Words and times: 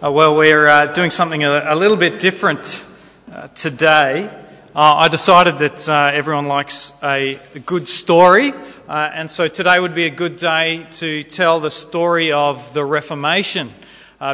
Uh, 0.00 0.12
well, 0.12 0.36
we're 0.36 0.68
uh, 0.68 0.86
doing 0.92 1.10
something 1.10 1.42
a, 1.42 1.74
a, 1.74 1.74
little 1.74 1.96
bit 1.96 2.20
different 2.20 2.86
uh, 3.32 3.48
today. 3.48 4.28
Uh, 4.72 4.94
I 4.94 5.08
decided 5.08 5.58
that 5.58 5.88
uh, 5.88 6.12
everyone 6.14 6.46
likes 6.46 6.92
a, 7.02 7.40
a 7.56 7.58
good 7.58 7.88
story, 7.88 8.52
uh, 8.88 9.10
and 9.12 9.28
so 9.28 9.48
today 9.48 9.80
would 9.80 9.96
be 9.96 10.06
a 10.06 10.10
good 10.10 10.36
day 10.36 10.86
to 10.92 11.24
tell 11.24 11.58
the 11.58 11.72
story 11.72 12.30
of 12.30 12.72
the 12.74 12.84
Reformation. 12.84 13.72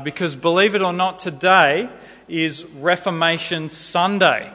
because 0.03 0.37
believe 0.37 0.75
it 0.75 0.83
or 0.83 0.93
not, 0.93 1.19
today 1.19 1.89
is 2.29 2.67
Reformation 2.67 3.71
Sunday. 3.71 4.53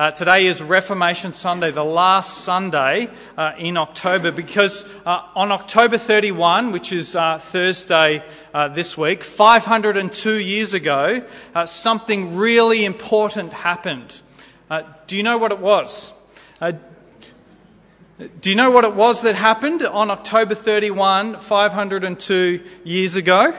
Uh, 0.00 0.10
today 0.10 0.46
is 0.46 0.62
Reformation 0.62 1.34
Sunday, 1.34 1.72
the 1.72 1.84
last 1.84 2.38
Sunday 2.38 3.10
uh, 3.36 3.52
in 3.58 3.76
October, 3.76 4.30
because 4.30 4.86
uh, 5.04 5.20
on 5.36 5.52
October 5.52 5.98
31, 5.98 6.72
which 6.72 6.90
is 6.90 7.14
uh, 7.14 7.38
Thursday 7.38 8.24
uh, 8.54 8.68
this 8.68 8.96
week, 8.96 9.22
502 9.22 10.36
years 10.36 10.72
ago, 10.72 11.22
uh, 11.54 11.66
something 11.66 12.34
really 12.34 12.86
important 12.86 13.52
happened. 13.52 14.22
do 15.06 15.18
you 15.18 15.22
know 15.22 15.36
what 15.36 15.52
it 15.52 15.58
was? 15.58 16.10
do 18.40 18.48
you 18.48 18.56
know 18.56 18.70
what 18.70 18.84
it 18.84 18.94
was 18.94 19.20
that 19.20 19.34
happened 19.34 19.82
on 19.82 20.10
October 20.10 20.54
31, 20.54 21.36
502 21.36 22.64
years 22.84 23.16
ago? 23.16 23.54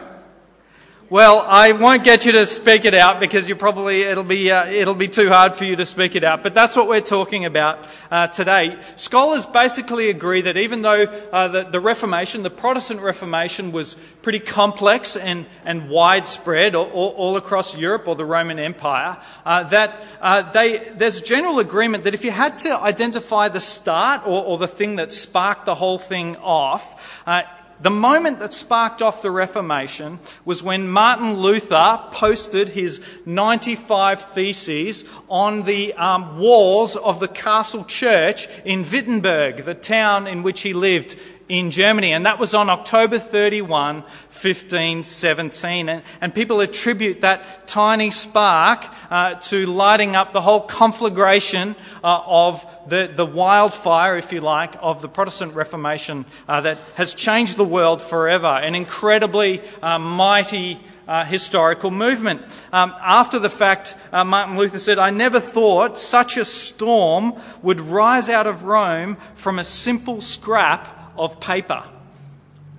Well, 1.12 1.44
I 1.46 1.74
won't 1.74 2.06
get 2.06 2.26
you 2.26 2.32
to 2.32 2.46
speak 2.46 2.86
it 2.86 2.94
out 2.94 3.20
because 3.20 3.50
you 3.50 3.58
probably 3.58 4.04
it'll 4.04 4.24
be 4.24 4.50
uh, 4.50 4.68
it'll 4.68 4.96
be 4.96 5.10
too 5.10 5.28
hard 5.28 5.56
for 5.56 5.66
you 5.66 5.76
to 5.76 5.86
speak 5.86 6.16
it 6.16 6.24
out. 6.24 6.42
But 6.42 6.54
that's 6.54 6.74
what 6.74 6.88
we're 6.88 7.02
talking 7.02 7.44
about 7.44 7.86
uh, 8.10 8.28
today. 8.28 8.80
Scholars 8.96 9.46
basically 9.46 10.10
agree 10.10 10.40
that 10.40 10.56
even 10.56 10.84
though 10.84 11.04
uh, 11.04 11.50
the, 11.50 11.64
the, 11.66 11.82
Reformation, 11.82 12.44
the 12.44 12.50
Protestant 12.50 13.02
Reformation, 13.02 13.74
was 13.74 13.96
pretty 14.22 14.40
complex 14.40 15.18
and 15.18 15.48
and 15.66 15.90
widespread 15.90 16.76
all, 16.76 16.88
all 16.88 17.36
across 17.36 17.78
Europe 17.78 18.08
or 18.08 18.16
the 18.16 18.24
Roman 18.24 18.58
Empire, 18.58 19.18
uh, 19.46 19.64
that 19.64 20.02
uh, 20.22 20.50
they 20.54 20.94
there's 20.96 21.20
general 21.20 21.60
agreement 21.60 22.06
that 22.06 22.14
if 22.14 22.24
you 22.24 22.32
had 22.32 22.58
to 22.60 22.80
identify 22.80 23.50
the 23.50 23.60
start 23.60 24.26
or, 24.26 24.46
or 24.46 24.58
the 24.58 24.66
thing 24.66 24.96
that 24.96 25.12
sparked 25.12 25.66
the 25.66 25.76
whole 25.76 26.00
thing 26.00 26.38
off 26.38 27.22
uh, 27.28 27.42
the 27.82 27.90
moment 27.90 28.40
that 28.40 28.54
sparked 28.54 29.02
off 29.02 29.22
the 29.22 29.32
Reformation 29.32 30.20
was 30.46 30.62
when 30.62 30.88
Martin 30.88 31.38
Luther 31.38 32.00
posted 32.12 32.70
his 32.70 33.02
95 33.26 34.22
Theses 34.22 35.06
on 35.28 35.64
the 35.64 35.94
um, 35.96 36.38
walls 36.38 36.96
of 36.96 37.20
the 37.20 37.28
castle 37.28 37.84
church 37.84 38.48
in 38.66 38.84
Wittenberg, 38.84 39.66
the 39.66 39.74
town 39.74 40.28
in 40.28 40.44
which 40.44 40.62
he 40.62 40.74
lived 40.74 41.18
in 41.52 41.70
Germany. 41.70 42.14
And 42.14 42.26
that 42.26 42.40
was 42.40 42.54
on 42.54 42.70
October 42.70 43.20
31, 43.20 43.96
1517. 43.96 45.90
And, 45.90 46.02
and 46.22 46.34
people 46.34 46.62
attribute 46.62 47.22
that 47.22 47.68
tiny 47.68 48.10
spark 48.10 48.86
uh, 49.12 49.36
to 49.36 49.66
lighting 49.66 50.16
up 50.16 50.32
the 50.32 50.40
whole 50.40 50.62
conflagration 50.62 51.76
uh, 52.06 52.22
of 52.26 52.66
the, 52.88 53.12
the 53.14 53.26
wildfire, 53.26 54.18
if 54.18 54.32
you 54.32 54.40
like, 54.40 54.76
of 54.80 55.02
the 55.02 55.10
Protestant 55.10 55.54
Reformation 55.54 56.26
uh, 56.48 56.62
that 56.62 56.80
has 56.96 57.14
changed 57.14 57.58
the 57.58 57.66
world 57.66 58.02
forever. 58.02 58.48
An 58.48 58.74
incredibly 58.74 59.62
uh, 59.82 60.00
mighty 60.00 60.80
uh, 61.06 61.26
historical 61.26 61.92
movement. 61.92 62.44
Um, 62.72 62.94
after 63.02 63.40
the 63.40 63.50
fact, 63.50 63.98
uh, 64.14 64.24
Martin 64.24 64.58
Luther 64.58 64.80
said, 64.80 65.00
I 65.00 65.10
never 65.10 65.42
thought 65.42 65.98
such 66.00 66.38
a 66.38 66.46
storm 66.46 67.34
would 67.62 67.82
rise 67.82 68.30
out 68.30 68.48
of 68.48 68.64
Rome 68.64 69.18
from 69.36 69.60
a 69.60 69.66
simple 69.66 70.22
scrap 70.22 71.01
of 71.18 71.40
paper. 71.40 71.84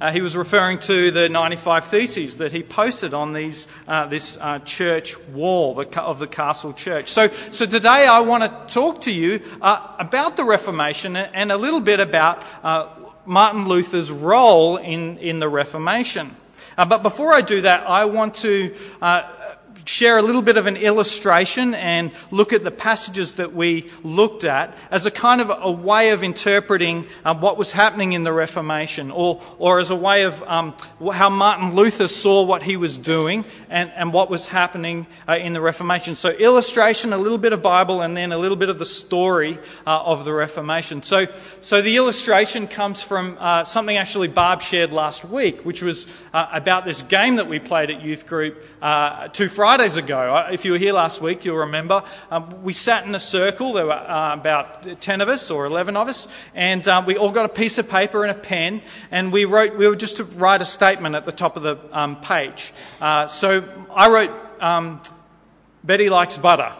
Uh, 0.03 0.11
he 0.11 0.21
was 0.21 0.37
referring 0.37 0.81
to 0.81 1.13
the 1.13 1.29
95 1.29 1.85
Theses 1.85 2.39
that 2.39 2.51
he 2.51 2.65
posted 2.65 3.15
on 3.15 3.33
these, 3.33 3.69
uh, 3.87 4.05
this 4.09 4.37
uh, 4.41 4.59
church 4.59 5.17
wall 5.29 5.81
of 5.81 6.19
the 6.19 6.27
castle 6.27 6.73
church. 6.73 7.09
So, 7.09 7.29
so 7.53 7.67
today 7.67 8.09
I 8.09 8.19
want 8.19 8.43
to 8.43 8.75
talk 8.75 9.03
to 9.03 9.13
you 9.13 9.41
uh, 9.61 9.95
about 10.01 10.37
the 10.37 10.43
Reformation 10.43 11.15
and 11.15 11.53
a 11.53 11.57
little 11.57 11.81
bit 11.81 12.01
about 12.01 12.43
uh, 12.65 12.89
Martin 13.27 13.69
Luther's 13.69 14.11
role 14.11 14.77
in, 14.77 15.19
in 15.19 15.39
the 15.39 15.49
Reformation. 15.49 16.35
Uh, 16.77 16.85
but 16.85 17.05
before 17.05 17.33
I 17.33 17.41
do 17.41 17.61
that, 17.61 17.89
I 17.89 18.07
want 18.07 18.35
to 18.37 18.75
share 19.85 20.19
a 20.19 20.23
little 20.23 20.43
bit 20.43 20.57
of 20.57 20.67
an 20.67 20.77
illustration 20.77 21.75
and 21.75 22.13
look 22.31 22.53
at 22.53 22.65
the 22.65 22.71
passages 22.71 23.35
that 23.35 23.55
we 23.55 23.91
looked 24.03 24.45
at 24.45 24.77
as 24.91 25.07
a 25.07 25.11
kind 25.11 25.41
of 25.41 25.51
a 25.51 25.71
way 25.71 26.11
of 26.11 26.23
interpreting 26.23 27.07
um, 27.25 27.41
what 27.41 27.57
was 27.57 27.73
happening 27.73 28.13
in 28.13 28.25
the 28.25 28.33
Reformation, 28.33 29.11
or, 29.11 29.43
or 29.59 29.81
as 29.81 29.91
a 29.91 29.97
way 29.97 30.23
of 30.23 30.43
um, 30.45 30.75
how 31.13 31.31
Martin 31.31 31.75
Luther 31.75 32.09
saw 32.09 32.43
what 32.43 32.63
he 32.63 32.77
was 32.77 32.99
doing 32.99 33.45
and, 33.69 33.91
and 33.97 34.13
what 34.13 34.31
was 34.31 34.47
happening 34.47 35.07
uh, 35.29 35.37
in 35.37 35.53
the 35.53 35.61
Reformation. 35.61 36.15
So, 36.15 36.31
illustration, 36.31 37.13
a 37.13 37.19
little 37.19 37.39
bit 37.39 37.53
of 37.53 37.63
Bible, 37.63 38.03
and 38.03 38.17
then 38.17 38.33
a 38.33 38.39
little 38.39 38.57
bit 38.57 38.69
of 38.69 38.79
the 38.79 38.87
story 38.87 39.59
uh, 39.87 40.03
of 40.03 40.25
the 40.25 40.33
Reformation. 40.33 41.03
So, 41.03 41.27
so 41.61 41.83
the 41.83 41.97
illustration 41.97 42.69
comes 42.69 43.03
from 43.03 43.37
uh, 43.41 43.65
something 43.65 43.97
actually 43.97 44.29
Barb 44.29 44.63
shared 44.63 44.93
last 44.93 45.25
week, 45.25 45.65
which 45.65 45.83
was 45.83 46.07
uh, 46.33 46.47
about 46.53 46.85
this 46.85 47.03
game 47.03 47.37
that 47.37 47.49
we 47.49 47.59
played 47.59 47.91
at 47.91 48.03
youth 48.03 48.27
group 48.27 48.63
uh, 48.83 49.29
two 49.29 49.49
Fridays 49.49 49.72
Fridays 49.73 49.97
ago, 49.97 50.49
if 50.53 50.67
you 50.67 50.73
were 50.73 50.79
here 50.79 50.93
last 50.93 51.23
week, 51.23 51.47
you'll 51.47 51.57
remember, 51.57 52.05
um, 52.31 52.63
we 52.63 52.75
sat 52.75 53.07
in 53.07 53.15
a 53.15 53.19
circle. 53.19 53.73
There 53.73 53.87
were 53.87 53.93
uh, 53.93 54.35
about 54.35 55.01
10 55.01 55.23
of 55.23 55.31
us 55.31 55.51
or 55.51 55.65
11 55.65 55.97
of 55.97 56.09
us, 56.09 56.29
and 56.55 56.87
uh, 56.87 57.03
we 57.07 57.17
all 57.17 57.31
got 57.31 57.47
a 57.47 57.49
piece 57.49 57.79
of 57.79 57.89
paper 57.89 58.23
and 58.23 58.31
a 58.31 58.39
pen, 58.39 58.83
and 59.11 59.33
we 59.33 59.47
wrote, 59.47 59.75
we 59.79 59.89
were 59.89 59.97
just 59.97 60.19
to 60.19 60.25
write 60.25 60.61
a 60.61 60.67
statement 60.67 61.15
at 61.15 61.25
the 61.25 61.33
top 61.33 61.57
of 61.57 61.63
the 61.63 61.79
um, 61.91 62.21
page. 62.21 62.75
Uh, 63.01 63.27
so 63.29 63.67
I 63.91 64.11
wrote, 64.11 64.31
um, 64.61 65.01
Betty 65.83 66.11
likes 66.11 66.37
butter. 66.37 66.75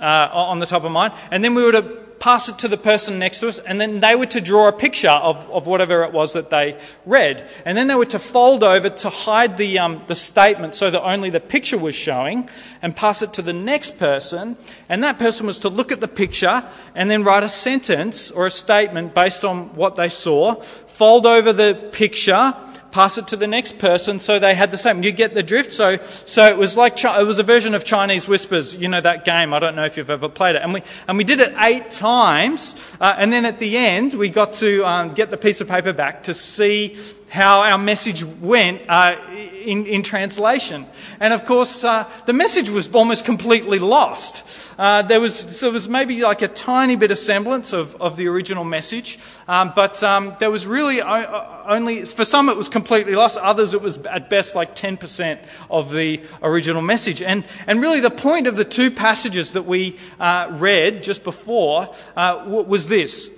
Uh, 0.00 0.28
on 0.32 0.58
the 0.58 0.66
top 0.66 0.82
of 0.82 0.90
mine, 0.90 1.12
and 1.30 1.42
then 1.42 1.54
we 1.54 1.62
were 1.62 1.70
to 1.70 2.03
pass 2.24 2.48
it 2.48 2.56
to 2.56 2.68
the 2.68 2.78
person 2.78 3.18
next 3.18 3.40
to 3.40 3.48
us, 3.48 3.58
and 3.58 3.78
then 3.78 4.00
they 4.00 4.16
were 4.16 4.24
to 4.24 4.40
draw 4.40 4.66
a 4.66 4.72
picture 4.72 5.10
of, 5.10 5.44
of 5.50 5.66
whatever 5.66 6.04
it 6.04 6.10
was 6.10 6.32
that 6.32 6.48
they 6.48 6.74
read. 7.04 7.46
And 7.66 7.76
then 7.76 7.86
they 7.86 7.94
were 7.94 8.06
to 8.06 8.18
fold 8.18 8.64
over 8.64 8.88
to 8.88 9.10
hide 9.10 9.58
the, 9.58 9.78
um, 9.78 10.02
the 10.06 10.14
statement 10.14 10.74
so 10.74 10.90
that 10.90 11.02
only 11.02 11.28
the 11.28 11.38
picture 11.38 11.76
was 11.76 11.94
showing, 11.94 12.48
and 12.80 12.96
pass 12.96 13.20
it 13.20 13.34
to 13.34 13.42
the 13.42 13.52
next 13.52 13.98
person. 13.98 14.56
And 14.88 15.04
that 15.04 15.18
person 15.18 15.46
was 15.46 15.58
to 15.58 15.68
look 15.68 15.92
at 15.92 16.00
the 16.00 16.08
picture 16.08 16.64
and 16.94 17.10
then 17.10 17.24
write 17.24 17.42
a 17.42 17.48
sentence 17.50 18.30
or 18.30 18.46
a 18.46 18.50
statement 18.50 19.12
based 19.12 19.44
on 19.44 19.74
what 19.74 19.96
they 19.96 20.08
saw, 20.08 20.54
fold 20.62 21.26
over 21.26 21.52
the 21.52 21.74
picture, 21.92 22.54
pass 22.94 23.18
it 23.18 23.26
to 23.26 23.36
the 23.36 23.48
next 23.48 23.76
person 23.80 24.20
so 24.20 24.38
they 24.38 24.54
had 24.54 24.70
the 24.70 24.78
same. 24.78 25.02
You 25.02 25.10
get 25.10 25.34
the 25.34 25.42
drift? 25.42 25.72
So, 25.72 25.96
so 26.26 26.46
it 26.46 26.56
was 26.56 26.76
like, 26.76 27.02
it 27.02 27.26
was 27.26 27.40
a 27.40 27.42
version 27.42 27.74
of 27.74 27.84
Chinese 27.84 28.28
Whispers, 28.28 28.76
you 28.76 28.86
know, 28.86 29.00
that 29.00 29.24
game. 29.24 29.52
I 29.52 29.58
don't 29.58 29.74
know 29.74 29.84
if 29.84 29.96
you've 29.96 30.10
ever 30.10 30.28
played 30.28 30.54
it. 30.54 30.62
And 30.62 30.72
we, 30.72 30.82
and 31.08 31.18
we 31.18 31.24
did 31.24 31.40
it 31.40 31.52
eight 31.58 31.90
times. 31.90 32.96
Uh, 33.00 33.12
and 33.18 33.32
then 33.32 33.46
at 33.46 33.58
the 33.58 33.76
end, 33.76 34.14
we 34.14 34.28
got 34.28 34.52
to 34.54 34.86
um, 34.86 35.12
get 35.12 35.30
the 35.30 35.36
piece 35.36 35.60
of 35.60 35.68
paper 35.68 35.92
back 35.92 36.22
to 36.22 36.34
see 36.34 36.96
how 37.30 37.62
our 37.62 37.78
message 37.78 38.22
went 38.22 38.82
uh, 38.88 39.16
in, 39.30 39.86
in, 39.86 40.02
translation. 40.02 40.86
And 41.18 41.32
of 41.32 41.44
course, 41.44 41.82
uh, 41.82 42.08
the 42.26 42.32
message 42.32 42.68
was 42.68 42.92
almost 42.94 43.24
completely 43.24 43.78
lost. 43.78 44.44
Uh, 44.78 45.02
there, 45.02 45.20
was, 45.20 45.60
there 45.60 45.70
was 45.70 45.88
maybe 45.88 46.22
like 46.22 46.42
a 46.42 46.48
tiny 46.48 46.96
bit 46.96 47.10
of 47.10 47.18
semblance 47.18 47.72
of, 47.72 48.00
of 48.00 48.16
the 48.16 48.28
original 48.28 48.64
message, 48.64 49.18
um, 49.48 49.72
but 49.74 50.02
um, 50.02 50.36
there 50.38 50.50
was 50.50 50.66
really 50.66 51.00
only, 51.02 52.04
for 52.04 52.24
some 52.24 52.48
it 52.48 52.56
was 52.56 52.68
completely 52.68 53.14
lost, 53.14 53.38
others 53.38 53.74
it 53.74 53.82
was 53.82 53.98
at 54.06 54.30
best 54.30 54.54
like 54.54 54.74
10% 54.74 55.38
of 55.70 55.92
the 55.92 56.22
original 56.42 56.82
message. 56.82 57.22
And, 57.22 57.44
and 57.66 57.80
really 57.80 58.00
the 58.00 58.10
point 58.10 58.46
of 58.46 58.56
the 58.56 58.64
two 58.64 58.90
passages 58.90 59.52
that 59.52 59.62
we 59.62 59.98
uh, 60.20 60.48
read 60.52 61.02
just 61.02 61.24
before 61.24 61.88
uh, 62.16 62.44
was 62.46 62.88
this. 62.88 63.30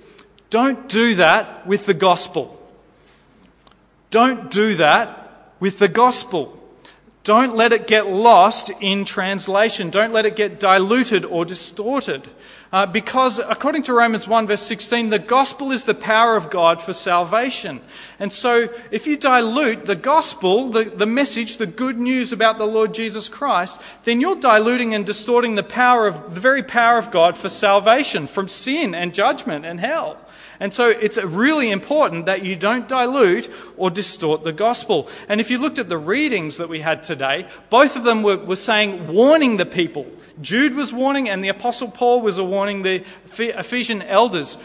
Don't 0.49 0.87
do 0.87 1.15
that 1.15 1.67
with 1.67 1.85
the 1.85 1.93
gospel. 1.93 2.56
Don't 4.09 4.49
do 4.49 4.75
that 4.75 5.51
with 5.59 5.79
the 5.79 5.87
gospel. 5.87 6.53
Don't 7.23 7.55
let 7.55 7.73
it 7.73 7.87
get 7.87 8.07
lost 8.07 8.71
in 8.79 9.03
translation. 9.03 9.89
Don't 9.89 10.13
let 10.13 10.25
it 10.25 10.37
get 10.37 10.61
diluted 10.61 11.25
or 11.25 11.43
distorted. 11.43 12.25
Uh, 12.71 12.85
because 12.85 13.39
according 13.39 13.81
to 13.83 13.93
Romans 13.93 14.27
1 14.27 14.47
verse 14.47 14.61
16, 14.61 15.09
the 15.09 15.19
gospel 15.19 15.71
is 15.71 15.85
the 15.85 15.93
power 15.93 16.35
of 16.35 16.49
God 16.49 16.81
for 16.81 16.91
salvation. 16.91 17.81
And 18.19 18.31
so 18.31 18.69
if 18.91 19.07
you 19.07 19.17
dilute 19.17 19.85
the 19.85 19.95
gospel, 19.95 20.69
the, 20.69 20.85
the 20.85 21.05
message, 21.05 21.57
the 21.57 21.67
good 21.67 21.97
news 21.97 22.33
about 22.33 22.57
the 22.57 22.67
Lord 22.67 22.93
Jesus 22.93 23.29
Christ, 23.29 23.81
then 24.03 24.19
you're 24.19 24.39
diluting 24.39 24.93
and 24.93 25.05
distorting 25.05 25.55
the 25.55 25.63
power 25.63 26.07
of, 26.07 26.33
the 26.33 26.41
very 26.41 26.63
power 26.63 26.97
of 26.97 27.11
God 27.11 27.37
for 27.37 27.47
salvation 27.47 28.27
from 28.27 28.49
sin 28.49 28.93
and 28.93 29.13
judgment 29.13 29.65
and 29.65 29.79
hell. 29.79 30.17
And 30.59 30.73
so 30.73 30.89
it's 30.89 31.17
really 31.17 31.69
important 31.69 32.25
that 32.25 32.43
you 32.43 32.55
don't 32.55 32.87
dilute 32.87 33.51
or 33.77 33.89
distort 33.89 34.43
the 34.43 34.53
gospel. 34.53 35.07
And 35.29 35.39
if 35.39 35.51
you 35.51 35.59
looked 35.59 35.79
at 35.79 35.89
the 35.89 35.97
readings 35.97 36.57
that 36.57 36.69
we 36.69 36.79
had 36.79 37.03
today, 37.03 37.47
both 37.69 37.95
of 37.95 38.03
them 38.03 38.23
were, 38.23 38.37
were 38.37 38.55
saying, 38.55 39.13
warning 39.13 39.57
the 39.57 39.65
people. 39.65 40.07
Jude 40.41 40.75
was 40.75 40.93
warning, 40.93 41.29
and 41.29 41.43
the 41.43 41.49
Apostle 41.49 41.89
Paul 41.89 42.21
was 42.21 42.39
warning 42.39 42.83
the 42.83 43.03
Ephesian 43.37 44.01
elders. 44.03 44.57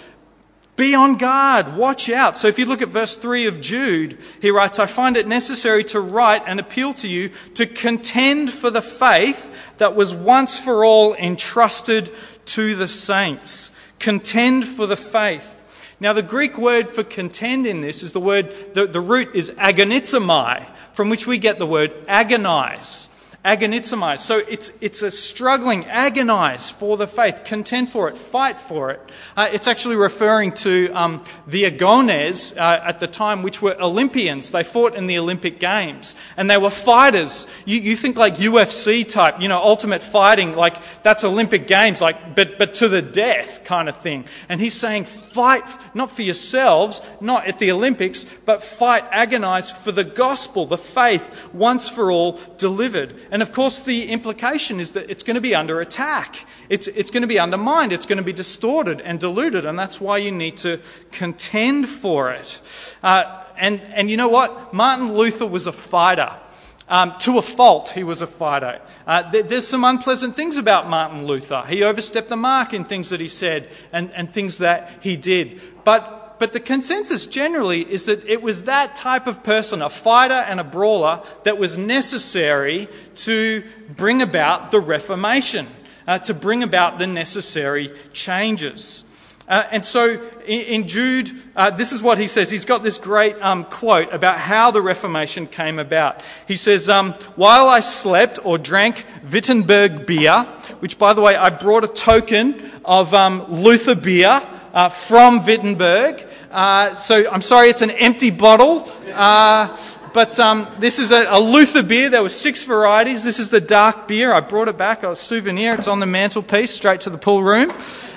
Be 0.75 0.95
on 0.95 1.19
guard, 1.19 1.77
watch 1.77 2.09
out. 2.09 2.39
So 2.39 2.49
if 2.49 2.59
you 2.59 2.65
look 2.65 2.81
at 2.81 2.89
verse 2.89 3.15
3 3.15 3.47
of 3.47 3.61
Jude, 3.61 4.19
he 4.41 4.51
writes, 4.51 4.79
I 4.79 4.87
find 4.87 5.19
it 5.19 5.29
necessary 5.29 5.85
to 5.85 6.01
write 6.01 6.43
and 6.47 6.59
appeal 6.59 6.95
to 6.95 7.09
you 7.09 7.31
to 7.55 7.67
contend 7.67 8.51
for 8.51 8.71
the 8.71 8.81
faith 8.81 9.77
that 9.77 9.95
was 9.95 10.15
once 10.15 10.59
for 10.59 10.85
all 10.85 11.15
entrusted 11.15 12.11
to 12.47 12.75
the 12.75 12.89
saints. 12.89 13.71
Contend 13.99 14.65
for 14.65 14.87
the 14.87 14.97
faith. 14.97 15.62
Now, 16.03 16.13
the 16.13 16.21
Greek 16.21 16.59
word 16.59 16.91
for 16.91 17.05
contend 17.05 17.65
in 17.65 17.81
this 17.81 18.03
is 18.03 18.11
the 18.11 18.19
word, 18.19 18.75
the, 18.75 18.89
the 18.89 19.01
root 19.01 19.37
is 19.37 19.51
agonizomai, 19.51 20.67
from 20.95 21.11
which 21.11 21.29
we 21.29 21.39
get 21.39 21.61
the 21.61 21.67
word 21.67 22.03
agonize 22.09 23.09
agonizomai. 23.45 24.19
So 24.19 24.39
it's, 24.39 24.73
it's 24.81 25.03
a 25.03 25.11
struggling, 25.11 25.85
agonize 25.87 26.71
for 26.71 26.97
the 26.97 27.09
faith, 27.09 27.43
contend 27.45 27.89
for 27.89 28.09
it, 28.09 28.17
fight 28.17 28.59
for 28.59 28.91
it. 28.91 29.01
Uh, 29.37 29.49
it's 29.53 29.67
actually 29.67 29.97
referring 29.97 30.53
to 30.53 30.93
um, 30.95 31.25
the 31.47 31.65
Agones 31.65 32.57
uh, 32.57 32.83
at 32.85 33.01
the 33.01 33.09
time, 33.09 33.43
which 33.43 33.61
were 33.61 33.77
Olympians. 33.81 34.53
They 34.53 34.63
fought 34.63 34.95
in 34.95 35.09
the 35.09 35.19
Olympic 35.19 35.59
Games, 35.59 36.15
and 36.37 36.49
they 36.49 36.59
were 36.59 36.71
fighters. 36.71 37.49
You, 37.65 37.81
you 37.81 37.97
think 37.97 38.17
like 38.17 38.37
UFC 38.37 39.09
type, 39.09 39.41
you 39.41 39.49
know, 39.49 39.59
ultimate 39.59 40.03
fighting, 40.03 40.55
like 40.55 40.77
that's 41.03 41.25
Olympic 41.25 41.67
Games, 41.67 42.01
like 42.01 42.37
but 42.37 42.59
but 42.59 42.75
to 42.75 42.89
the 42.89 43.03
death 43.03 43.65
kind 43.65 43.89
of 43.89 43.97
thing. 43.97 44.25
And 44.49 44.61
he's 44.61 44.75
saying, 44.75 45.05
fight 45.05 45.65
not 45.95 46.11
for 46.11 46.23
yourselves, 46.23 47.03
not 47.21 47.47
at 47.47 47.59
the 47.59 47.73
Olympics, 47.73 48.25
but 48.45 48.63
fight, 48.63 49.05
agonize 49.11 49.71
for 49.71 49.91
the 49.91 50.05
gospel, 50.05 50.67
the 50.67 50.79
faith, 50.79 51.51
once 51.53 51.89
for 51.89 52.11
all 52.11 52.39
delivered. 52.57 53.21
And 53.33 53.41
of 53.41 53.51
course, 53.51 53.81
the 53.81 54.11
implication 54.11 54.79
is 54.79 54.91
that 54.91 55.11
it's 55.11 55.23
going 55.23 55.37
to 55.37 55.41
be 55.41 55.55
under 55.55 55.81
attack. 55.81 56.37
It's, 56.69 56.87
it's 56.87 57.11
going 57.11 57.23
to 57.23 57.27
be 57.27 57.39
undermined. 57.39 57.91
It's 57.91 58.05
going 58.05 58.19
to 58.19 58.23
be 58.23 58.33
distorted 58.35 59.01
and 59.01 59.19
diluted. 59.19 59.65
And 59.65 59.79
that's 59.79 59.99
why 59.99 60.19
you 60.19 60.31
need 60.31 60.59
to 60.59 60.81
contend 61.13 61.89
for 61.89 62.31
it. 62.31 62.61
Uh, 63.03 63.43
and, 63.57 63.81
and 63.95 64.11
you 64.11 64.19
know 64.19 64.29
what? 64.29 64.75
Martin 64.75 65.15
Luther 65.15 65.47
was 65.47 65.67
a 65.67 65.73
fighter. 65.73 66.31
Um, 66.89 67.15
to 67.21 67.39
a 67.39 67.43
fault, 67.43 67.89
he 67.91 68.05
was 68.05 68.21
a 68.21 68.27
fighter. 68.27 68.83
Uh, 69.07 69.31
th- 69.31 69.47
there's 69.47 69.67
some 69.67 69.83
unpleasant 69.83 70.37
things 70.37 70.59
about 70.59 70.91
Martin 70.91 71.27
Luther. 71.27 71.65
He 71.67 71.83
overstepped 71.83 72.29
the 72.29 72.37
mark 72.37 72.75
in 72.75 72.85
things 72.85 73.09
that 73.09 73.21
he 73.21 73.29
said 73.29 73.71
and, 73.95 74.15
and 74.15 74.31
things 74.31 74.59
that 74.59 74.91
he 75.01 75.17
did. 75.17 75.59
But 75.85 76.22
but 76.43 76.53
the 76.53 76.59
consensus 76.59 77.27
generally 77.27 77.83
is 77.89 78.07
that 78.07 78.27
it 78.27 78.43
was 78.43 78.65
that 78.65 78.97
type 78.97 79.29
of 79.29 79.45
person, 79.45 79.81
a 79.81 79.89
fighter 79.89 80.35
and 80.35 80.59
a 80.59 80.65
brawler, 80.65 81.23
that 81.45 81.57
was 81.57 81.79
necessary 81.79 82.89
to 83.15 83.63
bring 83.97 84.21
about 84.21 84.73
the 84.73 84.81
Reformation, 84.81 85.69
uh, 86.05 86.19
to 86.19 86.35
bring 86.35 86.65
about 86.65 86.99
the 86.99 87.07
necessary 87.07 87.93
changes. 88.13 89.05
Uh, 89.47 89.63
and 89.71 89.87
so 89.87 90.21
in, 90.45 90.63
in 90.63 90.89
Jude, 90.89 91.31
uh, 91.55 91.71
this 91.71 91.93
is 91.93 92.03
what 92.03 92.19
he 92.19 92.27
says. 92.27 92.51
He's 92.51 92.65
got 92.65 92.83
this 92.83 92.99
great 92.99 93.41
um, 93.41 93.65
quote 93.65 94.13
about 94.13 94.39
how 94.39 94.73
the 94.73 94.83
Reformation 94.83 95.47
came 95.47 95.79
about. 95.79 96.23
He 96.49 96.57
says, 96.57 96.89
um, 96.89 97.13
While 97.37 97.69
I 97.69 97.79
slept 97.79 98.41
or 98.43 98.59
drank 98.59 99.07
Wittenberg 99.31 100.07
beer, 100.07 100.43
which 100.81 100.99
by 100.99 101.13
the 101.13 101.21
way, 101.21 101.37
I 101.37 101.51
brought 101.51 101.85
a 101.85 101.89
token 101.89 102.73
of 102.85 103.15
um, 103.15 103.47
Luther 103.49 103.95
beer 103.95 104.43
uh, 104.73 104.89
from 104.89 105.45
Wittenberg. 105.45 106.27
Uh, 106.51 106.95
so 106.95 107.31
I'm 107.31 107.43
sorry, 107.43 107.69
it's 107.69 107.83
an 107.83 107.91
empty 107.91 108.31
bottle. 108.31 108.89
Uh, 109.13 109.77
but 110.13 110.39
um, 110.39 110.69
this 110.79 110.99
is 110.99 111.11
a, 111.11 111.27
a, 111.29 111.41
Luther 111.41 111.83
beer. 111.83 112.11
There 112.11 112.23
were 112.23 112.29
six 112.29 112.65
varieties. 112.65 113.25
This 113.25 113.39
is 113.39 113.49
the 113.49 113.61
dark 113.61 114.07
beer. 114.07 114.33
I 114.33 114.41
brought 114.41 114.69
it 114.69 114.77
back. 114.77 115.03
A 115.03 115.17
souvenir. 115.17 115.75
It's 115.75 115.89
on 115.89 116.01
the 116.01 116.07
mantelpiece, 116.07 116.71
straight 116.71 117.01
to 117.03 117.11
the 117.11 117.17
pool 117.17 117.43
room. 117.43 117.73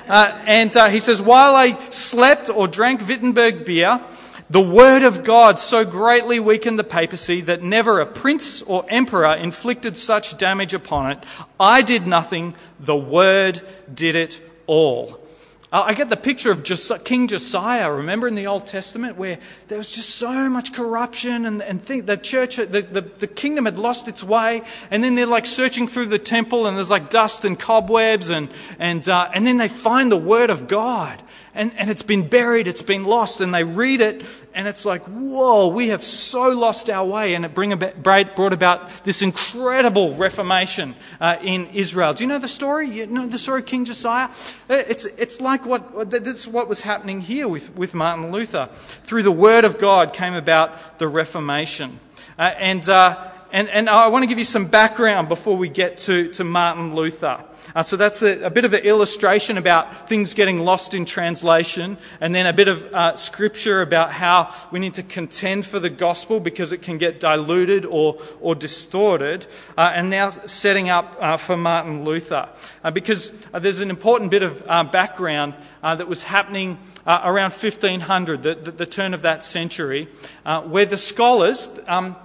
Uh, 0.08 0.42
and 0.46 0.76
uh, 0.76 0.90
he 0.90 1.00
says, 1.00 1.22
while 1.22 1.56
I 1.56 1.80
slept 1.90 2.50
or 2.50 2.68
drank 2.68 3.08
Wittenberg 3.08 3.66
beer, 3.66 4.02
the 4.50 4.62
word 4.62 5.04
of 5.04 5.24
God 5.24 5.58
so 5.58 5.86
greatly 5.86 6.40
weakened 6.40 6.78
the 6.78 6.84
papacy 6.84 7.42
that 7.42 7.64
never 7.64 8.00
a 8.00 8.06
prince 8.06 8.62
or 8.62 8.86
emperor 8.90 9.34
inflicted 9.34 9.98
such 9.98 10.38
damage 10.38 10.74
upon 10.74 11.12
it. 11.12 11.24
I 11.60 11.82
did 11.82 12.06
nothing. 12.06 12.54
The 12.80 12.96
word 12.96 13.62
did 13.92 14.16
it 14.16 14.42
all. 14.68 15.25
I 15.84 15.94
get 15.94 16.10
the 16.10 16.18
picture 16.18 16.52
of 16.52 16.64
King 17.04 17.28
Josiah, 17.28 17.92
remember 17.92 18.28
in 18.28 18.36
the 18.36 18.48
Old 18.48 18.66
Testament, 18.66 19.18
where 19.18 19.40
there 19.68 19.78
was 19.78 19.94
just 19.94 20.12
so 20.12 20.50
much 20.50 20.74
corruption 20.74 21.46
and, 21.46 21.62
and 21.62 21.82
the 21.82 22.18
church, 22.18 22.58
the, 22.58 22.66
the, 22.66 23.02
the 23.02 23.28
kingdom 23.28 23.66
had 23.66 23.78
lost 23.78 24.08
its 24.08 24.24
way, 24.24 24.62
and 24.92 25.04
then 25.04 25.16
they're 25.16 25.26
like 25.26 25.46
searching 25.46 25.88
through 25.88 26.06
the 26.06 26.20
temple 26.20 26.68
and 26.68 26.78
there's 26.78 26.92
like 26.92 27.10
dust 27.10 27.46
and 27.46 27.60
cobwebs, 27.60 28.30
and, 28.30 28.50
and, 28.80 29.10
uh, 29.10 29.30
and 29.34 29.46
then 29.46 29.58
they 29.58 29.68
find 29.68 30.12
the 30.12 30.18
Word 30.18 30.50
of 30.50 30.68
God 30.68 31.22
and, 31.56 31.72
and 31.78 31.90
it's 31.90 32.02
been 32.02 32.28
buried, 32.28 32.68
it's 32.68 32.82
been 32.82 33.06
lost, 33.06 33.42
and 33.42 33.54
they 33.54 33.64
read 33.64 34.02
it, 34.02 34.24
and 34.54 34.68
it's 34.68 34.86
like, 34.86 35.02
whoa, 35.04 35.68
we 35.68 35.88
have 35.88 36.04
so 36.04 36.50
lost 36.50 36.90
our 36.90 37.06
way, 37.06 37.34
and 37.34 37.46
it 37.46 37.54
bring 37.54 37.74
about, 37.74 38.04
brought 38.04 38.54
about 38.54 38.90
this 39.04 39.22
incredible 39.22 40.14
reformation 40.16 40.96
uh, 41.20 41.38
in 41.42 41.68
Israel. 41.68 42.14
Do 42.14 42.24
you 42.24 42.28
know 42.28 42.40
the 42.40 42.48
story? 42.48 42.90
You 42.90 43.08
know 43.08 43.26
the 43.26 43.40
story 43.40 43.62
of 43.62 43.66
King 43.66 43.86
Josiah? 43.86 44.30
Uh, 44.70 44.84
it's, 44.88 45.06
it's 45.06 45.42
like 45.42 45.66
what, 45.66 46.12
this 46.12 46.42
is 46.42 46.48
what 46.48 46.68
was 46.68 46.82
happening 46.82 47.22
here 47.22 47.48
with, 47.48 47.76
with 47.76 47.94
Martin 47.94 48.32
Luther. 48.32 48.70
Through 49.04 49.24
the 49.24 49.32
Word 49.32 49.66
of 49.66 49.80
God 49.80 50.14
came 50.14 50.34
about 50.34 51.00
the 51.00 51.08
Reformation. 51.08 52.00
Uh, 52.38 52.54
and, 52.58 52.88
uh, 52.90 53.32
and, 53.52 53.70
and 53.70 53.90
I 53.90 54.08
want 54.08 54.24
to 54.24 54.28
give 54.28 54.38
you 54.38 54.46
some 54.46 54.68
background 54.68 55.28
before 55.30 55.56
we 55.56 55.70
get 55.70 55.98
to, 56.00 56.30
to 56.34 56.44
Martin 56.44 56.96
Luther. 56.96 57.44
Uh, 57.74 57.84
so 57.84 57.98
that's 57.98 58.22
a, 58.22 58.44
a, 58.44 58.50
bit 58.50 58.66
of 58.66 58.74
an 58.74 58.84
illustration 58.84 59.58
about 59.58 60.08
things 60.08 60.34
getting 60.34 60.60
lost 60.60 60.94
in 60.94 61.06
translation, 61.06 61.98
and 62.22 62.36
then 62.36 62.46
a 62.46 62.54
bit 62.54 62.68
of 62.68 62.84
uh, 62.94 63.16
scripture 63.16 63.82
about 63.82 64.12
how 64.12 64.54
we 64.72 64.80
need 64.80 64.94
to 64.94 65.04
contend 65.04 65.66
for 65.66 65.80
the 65.80 65.90
gospel 65.90 66.40
because 66.40 66.72
it 66.72 66.82
can 66.82 66.98
get 66.98 67.20
diluted 67.20 67.86
or, 67.86 68.20
or 68.40 68.56
distorted, 68.56 69.48
uh, 69.78 69.92
and 69.94 70.10
now 70.10 70.30
setting 70.30 70.90
up 70.90 71.16
uh, 71.20 71.38
for 71.38 71.58
Martin 71.58 72.04
Luther. 72.04 72.50
Uh, 72.84 72.92
because 72.92 73.34
uh, 73.54 73.60
there's 73.60 73.80
an 73.80 73.90
important 73.90 74.32
bit 74.32 74.44
of 74.44 74.64
background 74.92 75.54
that 75.82 76.08
was 76.08 76.24
happening 76.24 76.80
around 77.06 77.52
1500, 77.52 78.42
the, 78.42 78.56
the, 78.56 78.72
the, 78.72 78.86
turn 78.88 79.14
of 79.14 79.22
that 79.22 79.44
century, 79.44 80.10
where 80.44 80.86
the 80.86 80.98
scholars, 80.98 81.80
um, 81.88 82.16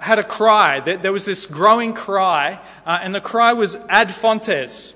had 0.00 0.18
a 0.18 0.24
cry. 0.24 0.80
There 0.80 1.12
was 1.12 1.24
this 1.24 1.46
growing 1.46 1.92
cry, 1.92 2.60
uh, 2.86 2.98
and 3.02 3.14
the 3.14 3.20
cry 3.20 3.52
was 3.52 3.76
ad 3.88 4.12
fontes, 4.12 4.94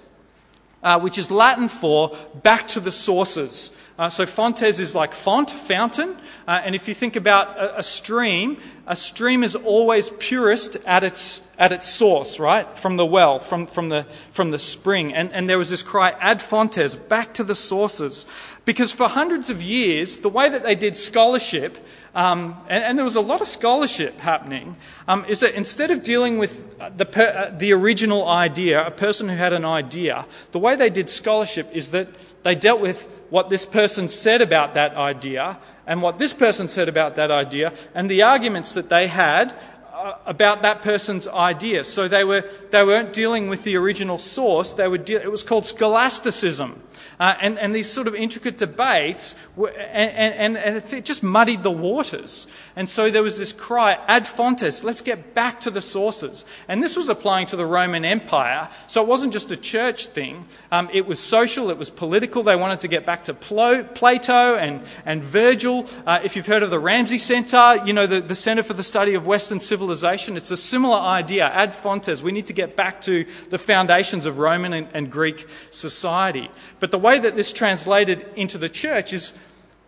uh, 0.82 1.00
which 1.00 1.19
is 1.19 1.31
Latin 1.31 1.69
for 1.69 2.16
back 2.43 2.66
to 2.69 2.81
the 2.81 2.93
sources. 2.93 3.72
Uh, 3.99 4.08
so 4.08 4.25
fontes 4.25 4.81
is 4.81 4.94
like 4.94 5.12
font, 5.12 5.50
fountain. 5.50 6.16
Uh, 6.49 6.62
and 6.64 6.75
if 6.75 6.88
you 6.88 6.94
think 6.94 7.14
about 7.14 7.56
a, 7.58 7.81
a, 7.81 7.82
stream, 7.82 8.58
a 8.87 8.96
stream 8.96 9.44
is 9.44 9.54
always 9.54 10.08
purest 10.19 10.76
at 10.87 11.04
its, 11.04 11.43
at 11.59 11.73
its 11.73 11.88
source, 11.88 12.40
right? 12.40 12.76
From 12.76 12.97
the 12.97 13.04
well, 13.04 13.38
from, 13.38 13.66
from, 13.66 13.90
the, 13.90 14.06
from 14.30 14.50
the 14.50 14.59
spring. 14.59 15.14
And, 15.14 15.30
and 15.32 15.49
there 15.49 15.59
was 15.59 15.68
this 15.68 15.82
cry, 15.82 16.16
ad 16.21 16.40
fontes, 16.40 16.97
back 16.97 17.35
to 17.35 17.44
the 17.44 17.54
sources. 17.54 18.26
Because 18.64 18.92
for 18.92 19.09
hundreds 19.09 19.50
of 19.50 19.61
years, 19.61 20.18
the 20.18 20.28
way 20.30 20.49
that 20.49 20.64
they 20.64 20.75
did 20.75 20.97
scholarship 20.97 21.78
um, 22.14 22.61
and, 22.69 22.85
and, 22.85 22.99
there 22.99 23.07
was 23.07 23.16
a 23.16 23.23
lot 23.23 23.40
of 23.40 23.49
scholarship 23.49 24.21
happening, 24.21 24.76
um, 25.09 25.25
is 25.26 25.40
that 25.40 25.54
instead 25.54 25.90
of 25.90 26.02
dealing 26.02 26.37
with 26.37 26.62
the, 26.97 27.07
per, 27.07 27.25
uh, 27.25 27.59
the 27.59 27.73
original 27.73 28.28
idea, 28.28 28.87
a 28.87 28.90
person 28.90 29.31
who 29.31 29.37
had 29.37 29.54
an 29.54 29.64
idea, 29.64 30.26
the 30.50 30.59
way 30.59 30.76
they 30.76 30.90
did 30.90 31.09
scholarship 31.09 31.71
is 31.73 31.90
that 31.92 32.09
they 32.42 32.54
dealt 32.54 32.83
with 32.83 33.09
what 33.31 33.49
this 33.49 33.64
person 33.64 34.09
said 34.09 34.42
about 34.42 34.75
that 34.75 34.95
idea 34.95 35.59
and 35.87 36.02
what 36.02 36.19
this 36.19 36.35
person 36.35 36.69
said 36.69 36.88
about 36.88 37.16
that 37.16 37.31
idea 37.31 37.73
and 37.95 38.11
the 38.11 38.23
arguments 38.23 38.73
that 38.73 38.90
they 38.90 39.07
had 39.07 39.54
uh, 39.95 40.14
about 40.26 40.62
that 40.62 40.83
person's 40.83 41.26
idea. 41.28 41.85
So 41.85 42.09
they, 42.09 42.25
were, 42.25 42.45
they 42.71 42.85
weren't 42.85 43.12
dealing 43.12 43.49
with 43.49 43.64
the 43.64 43.76
original 43.76 44.19
source, 44.19 44.75
they 44.75 44.88
were 44.88 44.99
de- 44.99 45.23
it 45.23 45.31
was 45.31 45.42
called 45.42 45.64
scholasticism. 45.64 46.83
Uh, 47.18 47.35
and, 47.40 47.59
and 47.59 47.75
these 47.75 47.90
sort 47.90 48.06
of 48.06 48.14
intricate 48.14 48.59
debates, 48.59 49.35
were, 49.56 49.71
and, 49.71 50.56
and, 50.56 50.56
and 50.56 50.92
it 50.92 51.04
just 51.04 51.23
muddied 51.23 51.62
the 51.62 51.71
waters. 51.71 52.47
And 52.76 52.88
so 52.88 53.11
there 53.11 53.23
was 53.23 53.38
this 53.38 53.52
cry, 53.52 53.99
ad 54.06 54.26
fontes, 54.26 54.85
let's 54.85 55.00
get 55.00 55.35
back 55.35 55.61
to 55.61 55.71
the 55.71 55.80
sources. 55.80 56.44
And 56.68 56.82
this 56.82 56.97
was 56.97 57.09
applying 57.09 57.47
to 57.49 57.56
the 57.56 57.66
Roman 57.66 58.04
Empire, 58.04 58.68
so 58.87 59.02
it 59.02 59.09
wasn't 59.09 59.32
just 59.32 59.50
a 59.50 59.56
church 59.56 60.06
thing. 60.06 60.47
Um, 60.71 60.88
it 60.92 61.06
was 61.06 61.18
social, 61.18 61.71
it 61.71 61.78
was 61.78 61.90
political. 61.90 62.42
They 62.42 62.56
wanted 62.56 62.80
to 62.80 62.88
get 62.88 63.04
back 63.04 63.25
to 63.25 63.35
Plato 63.35 64.56
and, 64.56 64.82
and 65.04 65.23
Virgil. 65.23 65.87
Uh, 66.06 66.21
if 66.23 66.37
you've 66.37 66.47
heard 66.47 66.62
of 66.62 66.71
the 66.71 66.78
Ramsay 66.78 67.18
Center, 67.18 67.82
you 67.85 67.92
know, 67.92 68.06
the, 68.06 68.21
the 68.21 68.35
Center 68.35 68.62
for 68.62 68.75
the 68.75 68.82
Study 68.82 69.14
of 69.14 69.26
Western 69.26 69.61
Civilization, 69.61 70.37
it's 70.37 70.50
a 70.50 70.56
similar 70.56 70.99
idea, 70.99 71.47
ad 71.47 71.75
fontes. 71.75 72.23
We 72.23 72.32
need 72.32 72.47
to 72.47 72.52
get 72.52 72.76
back 72.76 73.00
to 73.02 73.26
the 73.50 73.59
foundations 73.59 74.26
of 74.26 74.38
Roman 74.38 74.73
and, 74.73 74.88
and 74.94 75.11
Greek 75.11 75.47
society. 75.71 76.50
But 76.80 76.91
the 76.92 76.99
way 76.99 77.18
that 77.18 77.34
this 77.34 77.52
translated 77.52 78.25
into 78.37 78.58
the 78.58 78.68
church 78.68 79.12
is 79.12 79.32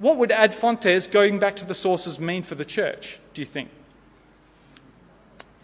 what 0.01 0.17
would 0.17 0.33
ad 0.33 0.53
fontes, 0.53 1.07
going 1.07 1.39
back 1.39 1.55
to 1.57 1.65
the 1.65 1.75
sources, 1.75 2.19
mean 2.19 2.43
for 2.43 2.57
the 2.57 2.65
church, 2.65 3.21
do 3.33 3.43
you 3.43 3.47
think? 3.47 3.71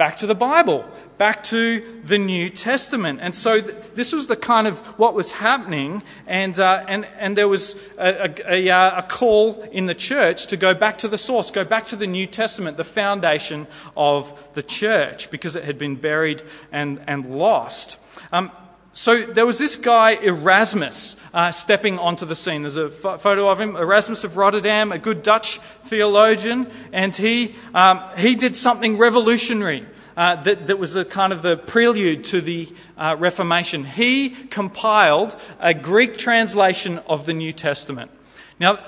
back 0.00 0.16
to 0.16 0.26
the 0.26 0.34
Bible, 0.34 0.82
back 1.18 1.44
to 1.44 2.00
the 2.06 2.16
New 2.16 2.48
Testament. 2.48 3.18
And 3.20 3.34
so 3.34 3.60
th- 3.60 3.74
this 3.94 4.14
was 4.14 4.28
the 4.28 4.34
kind 4.34 4.66
of 4.66 4.78
what 4.98 5.12
was 5.12 5.30
happening, 5.30 6.02
and, 6.26 6.58
uh, 6.58 6.86
and, 6.88 7.06
and 7.18 7.36
there 7.36 7.48
was 7.48 7.76
a, 7.98 8.30
a, 8.48 8.54
a, 8.54 8.70
uh, 8.70 9.00
a, 9.00 9.02
call 9.02 9.60
in 9.70 9.84
the 9.84 9.94
church 9.94 10.46
to 10.46 10.56
go 10.56 10.72
back 10.72 10.96
to 10.98 11.08
the 11.08 11.18
source, 11.18 11.50
go 11.50 11.66
back 11.66 11.84
to 11.88 11.96
the 11.96 12.06
New 12.06 12.26
Testament, 12.26 12.78
the 12.78 12.82
foundation 12.82 13.66
of 13.94 14.48
the 14.54 14.62
church, 14.62 15.30
because 15.30 15.54
it 15.54 15.64
had 15.64 15.76
been 15.76 15.96
buried 15.96 16.42
and, 16.72 17.02
and 17.06 17.34
lost. 17.34 17.98
Um, 18.32 18.50
so 18.92 19.22
there 19.22 19.46
was 19.46 19.58
this 19.58 19.76
guy, 19.76 20.12
Erasmus, 20.12 21.16
uh, 21.32 21.52
stepping 21.52 21.98
onto 21.98 22.26
the 22.26 22.34
scene. 22.34 22.62
There's 22.62 22.76
a 22.76 22.86
f- 22.86 23.20
photo 23.20 23.48
of 23.48 23.60
him, 23.60 23.76
Erasmus 23.76 24.24
of 24.24 24.36
Rotterdam, 24.36 24.90
a 24.90 24.98
good 24.98 25.22
Dutch 25.22 25.58
theologian, 25.84 26.68
and 26.92 27.14
he, 27.14 27.54
um, 27.72 28.02
he 28.16 28.34
did 28.34 28.56
something 28.56 28.98
revolutionary. 28.98 29.86
Uh, 30.16 30.42
that, 30.42 30.66
that, 30.66 30.78
was 30.78 30.96
a 30.96 31.04
kind 31.04 31.32
of 31.32 31.40
the 31.40 31.56
prelude 31.56 32.24
to 32.24 32.40
the 32.40 32.68
uh, 32.98 33.16
Reformation. 33.18 33.84
He 33.84 34.30
compiled 34.30 35.40
a 35.60 35.72
Greek 35.72 36.18
translation 36.18 36.98
of 37.06 37.26
the 37.26 37.32
New 37.32 37.52
Testament. 37.52 38.10
Now, 38.58 38.80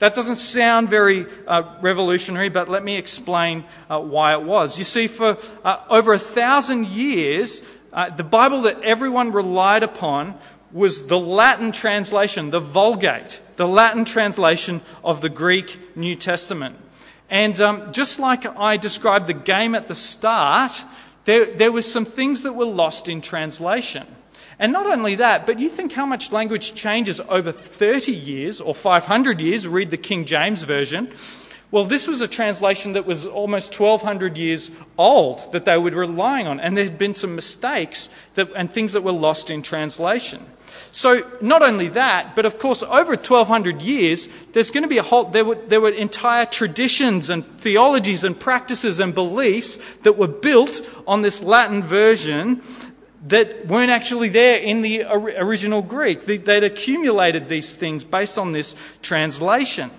that 0.00 0.14
doesn't 0.14 0.36
sound 0.36 0.90
very 0.90 1.26
uh, 1.46 1.76
revolutionary, 1.80 2.48
but 2.48 2.68
let 2.68 2.82
me 2.82 2.96
explain 2.96 3.64
uh, 3.88 4.00
why 4.00 4.32
it 4.32 4.42
was. 4.42 4.76
You 4.76 4.84
see, 4.84 5.06
for 5.06 5.38
uh, 5.62 5.84
over 5.88 6.12
a 6.12 6.18
thousand 6.18 6.88
years, 6.88 7.62
uh, 7.94 8.10
the 8.10 8.24
Bible 8.24 8.62
that 8.62 8.82
everyone 8.82 9.32
relied 9.32 9.84
upon 9.84 10.36
was 10.72 11.06
the 11.06 11.18
Latin 11.18 11.70
translation, 11.70 12.50
the 12.50 12.60
Vulgate, 12.60 13.40
the 13.54 13.68
Latin 13.68 14.04
translation 14.04 14.80
of 15.04 15.20
the 15.20 15.28
Greek 15.28 15.96
New 15.96 16.16
Testament. 16.16 16.76
And 17.30 17.58
um, 17.60 17.92
just 17.92 18.18
like 18.18 18.44
I 18.58 18.76
described 18.76 19.28
the 19.28 19.32
game 19.32 19.76
at 19.76 19.86
the 19.86 19.94
start, 19.94 20.82
there, 21.24 21.46
there 21.46 21.72
was 21.72 21.90
some 21.90 22.04
things 22.04 22.42
that 22.42 22.54
were 22.54 22.64
lost 22.64 23.08
in 23.08 23.20
translation. 23.20 24.06
And 24.58 24.72
not 24.72 24.86
only 24.86 25.14
that, 25.16 25.46
but 25.46 25.58
you 25.58 25.68
think 25.68 25.92
how 25.92 26.06
much 26.06 26.32
language 26.32 26.74
changes 26.74 27.20
over 27.28 27.52
30 27.52 28.12
years 28.12 28.60
or 28.60 28.74
500 28.74 29.40
years, 29.40 29.66
read 29.66 29.90
the 29.90 29.96
King 29.96 30.24
James 30.24 30.64
Version. 30.64 31.12
Well, 31.74 31.84
this 31.84 32.06
was 32.06 32.20
a 32.20 32.28
translation 32.28 32.92
that 32.92 33.04
was 33.04 33.26
almost 33.26 33.80
1,200 33.80 34.38
years 34.38 34.70
old 34.96 35.50
that 35.50 35.64
they 35.64 35.76
were 35.76 35.90
relying 35.90 36.46
on, 36.46 36.60
and 36.60 36.76
there 36.76 36.84
had 36.84 36.98
been 36.98 37.14
some 37.14 37.34
mistakes 37.34 38.08
that, 38.36 38.48
and 38.54 38.72
things 38.72 38.92
that 38.92 39.00
were 39.00 39.10
lost 39.10 39.50
in 39.50 39.60
translation. 39.60 40.46
So, 40.92 41.28
not 41.40 41.62
only 41.62 41.88
that, 41.88 42.36
but 42.36 42.46
of 42.46 42.60
course, 42.60 42.84
over 42.84 43.16
1,200 43.16 43.82
years, 43.82 44.28
there's 44.52 44.70
going 44.70 44.84
to 44.84 44.88
be 44.88 44.98
a 44.98 45.02
whole, 45.02 45.24
there 45.24 45.44
were, 45.44 45.56
there 45.56 45.80
were 45.80 45.90
entire 45.90 46.46
traditions 46.46 47.28
and 47.28 47.44
theologies 47.58 48.22
and 48.22 48.38
practices 48.38 49.00
and 49.00 49.12
beliefs 49.12 49.76
that 50.04 50.16
were 50.16 50.28
built 50.28 50.80
on 51.08 51.22
this 51.22 51.42
Latin 51.42 51.82
version 51.82 52.62
that 53.26 53.66
weren't 53.66 53.90
actually 53.90 54.28
there 54.28 54.58
in 54.58 54.82
the 54.82 55.02
original 55.02 55.82
Greek. 55.82 56.24
They'd 56.24 56.62
accumulated 56.62 57.48
these 57.48 57.74
things 57.74 58.04
based 58.04 58.38
on 58.38 58.52
this 58.52 58.76
translation. 59.02 59.90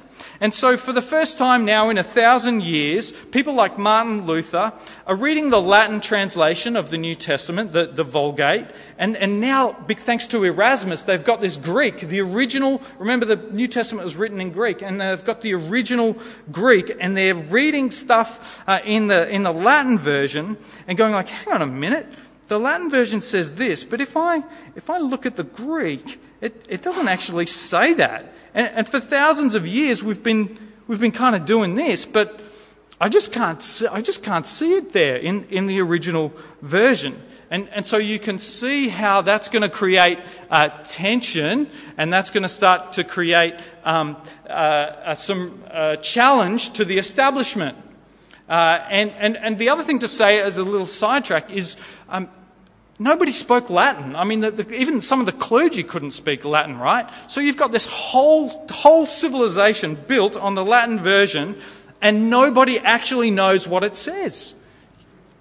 And 0.41 0.53
so, 0.53 0.75
for 0.75 0.91
the 0.91 1.01
first 1.01 1.37
time 1.37 1.63
now 1.63 1.89
in 1.89 1.97
a 1.97 2.03
thousand 2.03 2.63
years, 2.63 3.11
people 3.11 3.53
like 3.53 3.77
Martin 3.77 4.25
Luther 4.25 4.73
are 5.07 5.15
reading 5.15 5.49
the 5.49 5.61
Latin 5.61 6.01
translation 6.01 6.75
of 6.75 6.89
the 6.89 6.97
New 6.97 7.15
Testament, 7.15 7.71
the, 7.71 7.87
the 7.87 8.03
Vulgate, 8.03 8.67
and, 8.97 9.15
and 9.17 9.41
now, 9.41 9.73
big 9.87 9.99
thanks 9.99 10.27
to 10.27 10.43
Erasmus, 10.43 11.03
they've 11.03 11.23
got 11.23 11.41
this 11.41 11.57
Greek, 11.57 11.99
the 11.99 12.21
original. 12.21 12.81
Remember, 12.97 13.25
the 13.25 13.35
New 13.35 13.67
Testament 13.67 14.03
was 14.03 14.15
written 14.15 14.41
in 14.41 14.51
Greek, 14.51 14.81
and 14.81 14.99
they've 14.99 15.23
got 15.23 15.41
the 15.41 15.53
original 15.53 16.17
Greek, 16.51 16.95
and 16.99 17.15
they're 17.15 17.35
reading 17.35 17.91
stuff 17.91 18.63
uh, 18.67 18.79
in, 18.85 19.07
the, 19.07 19.29
in 19.29 19.43
the 19.43 19.51
Latin 19.51 19.97
version 19.97 20.57
and 20.87 20.97
going 20.97 21.13
like, 21.13 21.29
hang 21.29 21.53
on 21.53 21.61
a 21.61 21.67
minute, 21.67 22.07
the 22.47 22.59
Latin 22.59 22.89
version 22.89 23.21
says 23.21 23.55
this, 23.55 23.83
but 23.83 23.99
if 23.99 24.15
I, 24.15 24.43
if 24.75 24.89
I 24.89 24.99
look 24.99 25.25
at 25.25 25.35
the 25.35 25.43
Greek, 25.43 26.21
it, 26.41 26.65
it 26.69 26.81
doesn't 26.81 27.07
actually 27.07 27.47
say 27.47 27.93
that. 27.95 28.31
And, 28.55 28.69
and 28.69 28.87
for 28.87 28.99
thousands 28.99 29.53
of 29.53 29.67
years, 29.67 30.03
we've 30.03 30.23
been, 30.23 30.57
we've 30.87 30.99
been 30.99 31.11
kind 31.11 31.35
of 31.35 31.45
doing 31.45 31.75
this, 31.75 32.05
but 32.05 32.39
I 32.99 33.09
just 33.09 33.31
can't 33.31 33.61
see, 33.61 33.85
I 33.85 34.01
just 34.01 34.23
can't 34.23 34.47
see 34.47 34.75
it 34.75 34.93
there 34.93 35.17
in, 35.17 35.43
in 35.49 35.67
the 35.67 35.81
original 35.81 36.33
version. 36.61 37.21
And, 37.51 37.69
and 37.69 37.85
so 37.85 37.97
you 37.97 38.17
can 38.17 38.39
see 38.39 38.87
how 38.87 39.21
that's 39.21 39.49
going 39.49 39.61
to 39.61 39.69
create 39.69 40.19
uh, 40.49 40.69
tension 40.83 41.69
and 41.97 42.11
that's 42.11 42.31
going 42.31 42.43
to 42.43 42.49
start 42.49 42.93
to 42.93 43.03
create 43.03 43.53
um, 43.83 44.17
uh, 44.49 44.49
uh, 44.49 45.15
some 45.15 45.61
uh, 45.69 45.97
challenge 45.97 46.71
to 46.71 46.85
the 46.85 46.97
establishment. 46.97 47.77
Uh, 48.49 48.79
and, 48.89 49.11
and, 49.11 49.37
and 49.37 49.59
the 49.59 49.69
other 49.69 49.83
thing 49.83 49.99
to 49.99 50.07
say 50.07 50.39
as 50.39 50.57
a 50.57 50.63
little 50.63 50.87
sidetrack 50.87 51.51
is 51.51 51.77
um, 52.09 52.29
Nobody 52.97 53.33
spoke 53.33 53.69
Latin. 53.69 54.15
I 54.15 54.23
mean, 54.23 54.39
the, 54.39 54.51
the, 54.51 54.75
even 54.75 55.01
some 55.01 55.19
of 55.19 55.25
the 55.25 55.33
clergy 55.33 55.83
couldn't 55.83 56.11
speak 56.11 56.45
Latin, 56.45 56.77
right? 56.77 57.09
So 57.27 57.41
you've 57.41 57.57
got 57.57 57.71
this 57.71 57.87
whole, 57.87 58.65
whole 58.69 59.05
civilization 59.05 59.95
built 59.95 60.37
on 60.37 60.53
the 60.53 60.63
Latin 60.63 60.99
version, 60.99 61.59
and 62.01 62.29
nobody 62.29 62.79
actually 62.79 63.31
knows 63.31 63.67
what 63.67 63.83
it 63.83 63.97
says. 63.97 64.55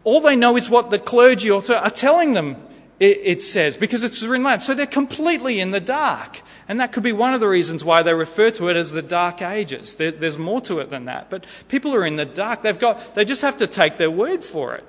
All 0.03 0.21
they 0.21 0.37
know 0.37 0.57
is 0.57 0.69
what 0.69 0.91
the 0.91 0.99
clergy 0.99 1.51
are 1.51 1.63
telling 1.91 2.33
them 2.33 2.57
it, 3.01 3.21
it 3.23 3.43
says, 3.43 3.77
because 3.77 4.05
it's 4.05 4.23
written 4.23 4.45
Latin. 4.45 4.61
So 4.61 4.75
they're 4.75 4.87
completely 4.87 5.61
in 5.61 5.71
the 5.71 5.81
dark. 5.81 6.41
And 6.69 6.81
that 6.81 6.93
could 6.93 7.03
be 7.03 7.13
one 7.13 7.35
of 7.35 7.41
the 7.41 7.49
reasons 7.49 7.85
why 7.85 8.03
they 8.03 8.15
refer 8.15 8.51
to 8.53 8.69
it 8.69 8.77
as 8.77 8.93
the 8.93 9.03
Dark 9.03 9.43
Ages. 9.43 9.97
There, 9.97 10.11
there's 10.11 10.39
more 10.39 10.63
to 10.63 10.79
it 10.79 10.89
than 10.89 11.05
that. 11.05 11.29
But 11.29 11.45
people 11.69 11.95
are 11.95 12.07
in 12.07 12.17
the 12.17 12.25
dark. 12.25 12.63
They've 12.63 12.79
got, 12.79 13.15
they 13.15 13.25
just 13.27 13.43
have 13.43 13.59
to 13.59 13.67
take 13.67 13.99
their 13.99 14.11
word 14.11 14.43
for 14.43 14.75
it. 14.75 14.85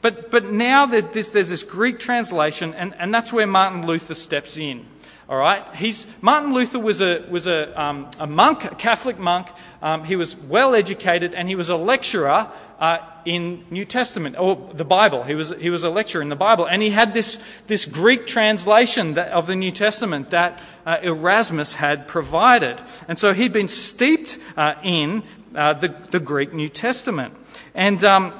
But, 0.00 0.30
but 0.30 0.44
now 0.44 0.86
there's 0.86 1.30
this 1.30 1.62
Greek 1.64 1.98
translation, 1.98 2.74
and, 2.74 2.94
and 2.98 3.12
that's 3.12 3.32
where 3.32 3.46
Martin 3.46 3.86
Luther 3.86 4.14
steps 4.14 4.56
in. 4.56 4.86
All 5.28 5.36
right? 5.36 5.68
He's, 5.74 6.06
Martin 6.22 6.54
Luther 6.54 6.78
was 6.78 7.02
a, 7.02 7.26
was 7.28 7.46
a, 7.46 7.78
um, 7.80 8.10
a 8.18 8.26
monk, 8.26 8.64
a 8.64 8.74
Catholic 8.74 9.18
monk. 9.18 9.48
Um, 9.82 10.04
he 10.04 10.16
was 10.16 10.34
well 10.36 10.74
educated, 10.74 11.34
and 11.34 11.48
he 11.48 11.54
was 11.54 11.68
a 11.68 11.76
lecturer 11.76 12.48
uh, 12.78 12.98
in 13.26 13.66
New 13.70 13.84
Testament, 13.84 14.36
or 14.38 14.70
the 14.72 14.86
Bible. 14.86 15.24
He 15.24 15.34
was, 15.34 15.50
he 15.58 15.68
was 15.68 15.82
a 15.82 15.90
lecturer 15.90 16.22
in 16.22 16.30
the 16.30 16.36
Bible. 16.36 16.66
And 16.66 16.80
he 16.80 16.90
had 16.90 17.12
this, 17.12 17.42
this 17.66 17.84
Greek 17.84 18.26
translation 18.26 19.14
that, 19.14 19.32
of 19.32 19.46
the 19.46 19.56
New 19.56 19.70
Testament 19.70 20.30
that 20.30 20.62
uh, 20.86 20.96
Erasmus 21.02 21.74
had 21.74 22.08
provided. 22.08 22.80
And 23.06 23.18
so 23.18 23.34
he'd 23.34 23.52
been 23.52 23.68
steeped 23.68 24.38
uh, 24.56 24.76
in 24.82 25.24
uh, 25.54 25.74
the, 25.74 25.88
the 25.88 26.20
Greek 26.20 26.54
New 26.54 26.70
Testament. 26.70 27.34
And, 27.74 28.02
um, 28.02 28.32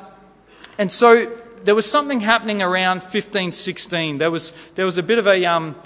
and 0.79 0.91
so 0.91 1.37
there 1.69 1.75
was 1.75 1.85
something 1.85 2.21
happening 2.21 2.63
around 2.63 3.01
1516. 3.01 4.17
There 4.17 4.31
was, 4.31 4.55
there 4.75 4.87
was 4.87 4.97
a 4.97 5.03
bit 5.03 5.19
of 5.19 5.27
a, 5.27 5.45
um, 5.45 5.77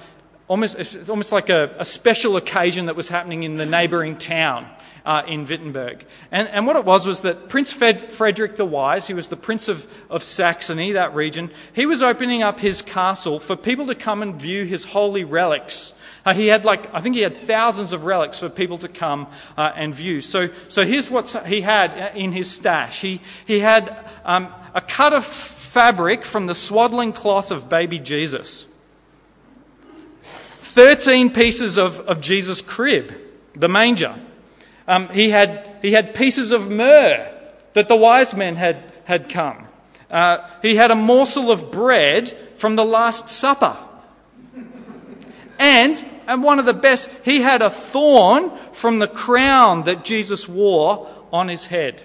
almost, 0.47 1.11
almost 1.11 1.33
like 1.33 1.51
a, 1.51 1.75
a, 1.77 1.85
special 1.85 2.37
occasion 2.37 2.87
that 2.87 2.95
was 2.95 3.09
happening 3.09 3.43
in 3.43 3.57
the 3.57 3.67
neighbouring 3.67 4.17
town 4.17 4.71
uh, 5.05 5.25
in 5.27 5.45
Wittenberg. 5.45 6.07
And, 6.31 6.47
and 6.51 6.69
what 6.69 6.77
it 6.77 6.85
was 6.85 7.05
was 7.05 7.23
that 7.23 7.49
Prince 7.49 7.73
Fred, 7.73 8.13
Frederick 8.13 8.55
the 8.55 8.65
Wise, 8.65 9.09
he 9.09 9.15
was 9.15 9.29
the 9.29 9.37
Prince 9.37 9.67
of, 9.67 9.89
of 10.09 10.23
Saxony, 10.23 10.93
that 10.93 11.17
region, 11.17 11.51
he 11.73 11.85
was 11.85 12.01
opening 12.01 12.45
up 12.45 12.61
his 12.61 12.81
castle 12.81 13.41
for 13.41 13.57
people 13.57 13.89
to 13.89 13.97
come 13.97 14.23
and 14.23 14.41
view 14.41 14.65
his 14.65 14.85
holy 14.85 15.25
relics. 15.25 15.95
Uh, 16.25 16.35
he 16.35 16.47
had 16.47 16.65
like, 16.65 16.93
I 16.95 17.01
think 17.01 17.17
he 17.17 17.23
had 17.23 17.37
thousands 17.37 17.93
of 17.93 18.05
relics 18.05 18.41
for 18.41 18.49
people 18.49 18.79
to 18.79 18.89
come 18.89 19.27
uh, 19.57 19.73
and 19.75 19.95
view. 19.95 20.21
So, 20.21 20.49
so 20.69 20.85
here's 20.85 21.11
what 21.11 21.31
he 21.47 21.63
had 21.63 22.17
in 22.17 22.33
his 22.33 22.51
stash. 22.51 23.01
He, 23.01 23.21
he 23.47 23.59
had 23.59 23.97
um, 24.25 24.53
a 24.75 24.81
cut 24.81 25.13
of 25.13 25.25
fabric 25.25 26.25
from 26.25 26.47
the 26.47 26.55
swaddling 26.55 27.13
cloth 27.13 27.51
of 27.51 27.69
baby 27.69 27.99
Jesus. 27.99 28.67
13 30.61 31.33
pieces 31.33 31.77
of, 31.77 32.01
of 32.01 32.21
Jesus' 32.21 32.63
crib, 32.63 33.13
the 33.55 33.69
manger. 33.69 34.15
Um, 34.87 35.09
he, 35.09 35.31
had, 35.31 35.77
he 35.83 35.93
had 35.93 36.15
pieces 36.15 36.51
of 36.51 36.71
myrrh 36.71 37.29
that 37.73 37.89
the 37.89 37.97
wise 37.97 38.33
men 38.35 38.57
had, 38.57 38.93
had 39.05 39.29
come. 39.29 39.67
Uh, 40.11 40.49
he 40.61 40.77
had 40.77 40.91
a 40.91 40.95
morsel 40.95 41.51
of 41.51 41.71
bread 41.71 42.31
from 42.57 42.77
the 42.77 42.85
Last 42.85 43.29
Supper. 43.29 43.77
And, 45.63 46.05
and 46.27 46.43
one 46.43 46.59
of 46.59 46.67
the 46.67 46.75
best, 46.75 47.09
he 47.25 47.41
had 47.41 47.63
a 47.63 47.71
thorn 47.71 48.51
from 48.73 48.99
the 48.99 49.07
crown 49.07 49.85
that 49.85 50.05
Jesus 50.05 50.49
wore 50.49 51.09
on 51.33 51.47
his 51.47 51.67
head. 51.67 52.05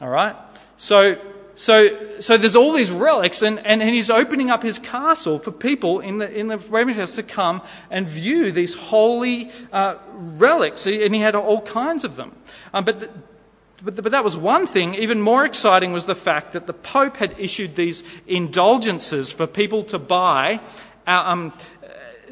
All 0.00 0.08
right? 0.08 0.34
So 0.76 1.16
so, 1.54 2.18
so 2.18 2.36
there's 2.36 2.56
all 2.56 2.72
these 2.72 2.90
relics, 2.90 3.42
and, 3.42 3.58
and, 3.60 3.82
and 3.82 3.90
he's 3.90 4.10
opening 4.10 4.50
up 4.50 4.62
his 4.62 4.78
castle 4.78 5.38
for 5.38 5.52
people 5.52 6.00
in 6.00 6.18
the, 6.18 6.30
in 6.36 6.46
the 6.46 6.58
Roman 6.58 6.94
house 6.94 7.14
to 7.14 7.22
come 7.22 7.62
and 7.90 8.08
view 8.08 8.52
these 8.52 8.74
holy 8.74 9.50
uh, 9.72 9.96
relics. 10.12 10.86
And 10.86 11.14
he 11.14 11.20
had 11.20 11.34
all 11.34 11.60
kinds 11.60 12.04
of 12.04 12.16
them. 12.16 12.34
Um, 12.72 12.84
but, 12.84 13.00
the, 13.00 13.10
but, 13.84 13.96
the, 13.96 14.02
but 14.02 14.12
that 14.12 14.24
was 14.24 14.36
one 14.36 14.66
thing. 14.66 14.94
Even 14.94 15.20
more 15.20 15.44
exciting 15.44 15.92
was 15.92 16.06
the 16.06 16.14
fact 16.14 16.52
that 16.52 16.66
the 16.66 16.72
Pope 16.72 17.18
had 17.18 17.34
issued 17.38 17.76
these 17.76 18.02
indulgences 18.26 19.30
for 19.30 19.46
people 19.46 19.82
to 19.84 19.98
buy. 19.98 20.58
Uh, 21.06 21.22
um, 21.26 21.52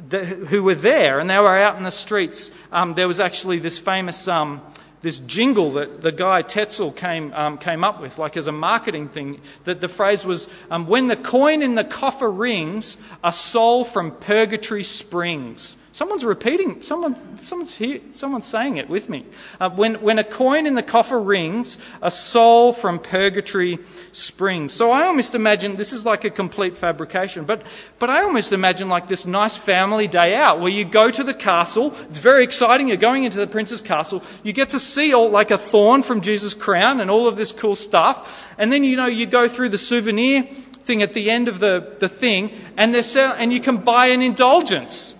the, 0.09 0.25
who 0.25 0.62
were 0.62 0.75
there, 0.75 1.19
and 1.21 1.28
they 1.28 1.38
were 1.38 1.59
out 1.59 1.76
in 1.76 1.83
the 1.83 1.90
streets. 1.90 2.50
Um, 2.73 2.95
there 2.95 3.09
was 3.09 3.21
actually 3.21 3.59
this 3.59 3.78
famous 3.78 4.28
um, 4.28 4.62
this 5.02 5.19
jingle 5.19 5.73
that 5.73 6.02
the 6.02 6.12
guy 6.12 6.42
Tetzel 6.42 6.92
came, 6.92 7.33
um, 7.33 7.57
came 7.57 7.85
up 7.85 8.00
with, 8.00 8.19
like 8.19 8.37
as 8.37 8.47
a 8.47 8.52
marketing 8.52 9.09
thing, 9.09 9.40
that 9.64 9.80
the 9.80 9.88
phrase 9.88 10.25
was, 10.25 10.49
um, 10.71 10.87
when 10.87 11.07
the 11.07 11.16
coin 11.16 11.62
in 11.62 11.75
the 11.75 11.85
coffer 11.85 12.30
rings, 12.30 12.99
a 13.25 13.33
soul 13.33 13.85
from 13.85 14.11
purgatory 14.12 14.85
springs. 14.85 15.78
Someone's 16.00 16.25
repeating, 16.25 16.80
someone, 16.80 17.37
someone's, 17.37 17.76
here, 17.76 18.00
someone's 18.12 18.47
saying 18.47 18.78
it 18.78 18.88
with 18.88 19.11
me. 19.11 19.26
Uh, 19.61 19.69
when, 19.69 19.97
when 19.97 20.19
a 20.19 20.25
coin 20.25 20.66
in 20.66 20.75
the 20.75 20.83
coffer 20.83 21.21
rings, 21.21 21.76
a 22.00 22.11
soul 22.11 22.73
from 22.73 22.99
purgatory 22.99 23.78
springs. 24.11 24.73
So 24.73 24.90
I 24.90 25.04
almost 25.04 25.35
imagine 25.35 25.76
this 25.76 25.92
is 25.92 26.07
like 26.07 26.25
a 26.25 26.30
complete 26.30 26.75
fabrication, 26.75 27.45
but, 27.45 27.66
but 27.99 28.09
I 28.09 28.23
almost 28.23 28.54
imagine 28.54 28.88
like 28.88 29.09
this 29.09 29.26
nice 29.26 29.59
family 29.59 30.09
day 30.09 30.35
out 30.35 30.59
where 30.59 30.71
you 30.71 30.87
go 30.87 31.11
to 31.11 31.23
the 31.23 31.35
castle. 31.35 31.95
It's 32.09 32.19
very 32.19 32.45
exciting. 32.45 32.88
You're 32.88 32.97
going 32.97 33.25
into 33.25 33.38
the 33.38 33.47
prince's 33.47 33.83
castle. 33.83 34.23
You 34.42 34.54
get 34.54 34.71
to 34.71 34.80
see 34.80 35.12
all 35.12 35.28
like 35.28 35.50
a 35.50 35.59
thorn 35.59 36.02
from 36.02 36.23
Jesus' 36.23 36.54
crown 36.54 37.00
and 37.00 37.11
all 37.11 37.28
of 37.28 37.37
this 37.37 37.52
cool 37.52 37.76
stuff. 37.76 38.49
And 38.57 38.73
then, 38.73 38.85
you 38.85 38.97
know, 38.97 39.04
you 39.04 39.26
go 39.26 39.49
through 39.49 39.69
the 39.69 39.76
souvenir 39.76 40.45
thing 40.45 41.02
at 41.02 41.12
the 41.12 41.30
end 41.30 41.49
of 41.49 41.61
the, 41.61 41.95
the 41.99 42.09
thing 42.09 42.52
and, 42.78 42.95
they're 42.95 43.35
and 43.37 43.52
you 43.52 43.61
can 43.61 43.76
buy 43.76 44.07
an 44.07 44.23
indulgence. 44.23 45.19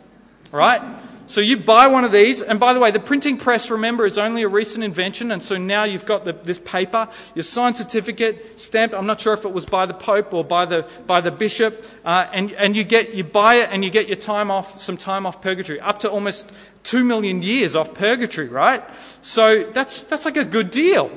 Right? 0.51 0.81
So 1.29 1.41
you 1.41 1.57
buy 1.57 1.85
one 1.85 2.03
of 2.03 2.11
these, 2.11 2.41
and 2.41 2.59
by 2.59 2.73
the 2.73 2.79
way, 2.79 2.89
the 2.89 2.99
printing 2.99 3.37
press, 3.37 3.69
remember, 3.69 4.03
is 4.03 4.17
only 4.17 4.41
a 4.41 4.47
recent 4.47 4.83
invention, 4.83 5.31
and 5.31 5.43
so 5.43 5.59
now 5.59 5.83
you've 5.83 6.07
got 6.07 6.25
the, 6.25 6.33
this 6.33 6.57
paper, 6.57 7.07
your 7.35 7.43
signed 7.43 7.77
certificate, 7.77 8.59
stamped. 8.59 8.95
I'm 8.95 9.05
not 9.05 9.21
sure 9.21 9.35
if 9.35 9.45
it 9.45 9.53
was 9.53 9.63
by 9.63 9.85
the 9.85 9.93
Pope 9.93 10.33
or 10.33 10.43
by 10.43 10.65
the 10.65 10.87
by 11.05 11.21
the 11.21 11.29
bishop, 11.29 11.85
uh, 12.03 12.25
and 12.33 12.51
and 12.53 12.75
you 12.75 12.83
get 12.83 13.13
you 13.13 13.23
buy 13.23 13.57
it, 13.57 13.69
and 13.71 13.85
you 13.85 13.91
get 13.91 14.07
your 14.07 14.17
time 14.17 14.49
off, 14.49 14.81
some 14.81 14.97
time 14.97 15.27
off 15.27 15.39
purgatory, 15.39 15.79
up 15.79 15.99
to 15.99 16.09
almost 16.09 16.51
two 16.81 17.03
million 17.03 17.43
years 17.43 17.75
off 17.75 17.93
purgatory, 17.93 18.47
right? 18.47 18.83
So 19.21 19.65
that's 19.71 20.01
that's 20.01 20.25
like 20.25 20.37
a 20.37 20.45
good 20.45 20.71
deal, 20.71 21.11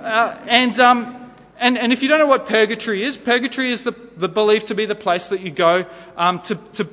uh, 0.00 0.38
and. 0.46 0.78
Um, 0.78 1.20
and, 1.56 1.78
and 1.78 1.92
if 1.92 2.02
you 2.02 2.08
don't 2.08 2.18
know 2.18 2.26
what 2.26 2.46
purgatory 2.48 3.04
is, 3.04 3.16
purgatory 3.16 3.70
is 3.70 3.84
the, 3.84 3.92
the 4.16 4.28
believed 4.28 4.66
to 4.66 4.74
be 4.74 4.86
the 4.86 4.96
place 4.96 5.28
that 5.28 5.40
you 5.40 5.52
go 5.52 5.86
um, 6.16 6.40
to, 6.40 6.56
to 6.72 6.84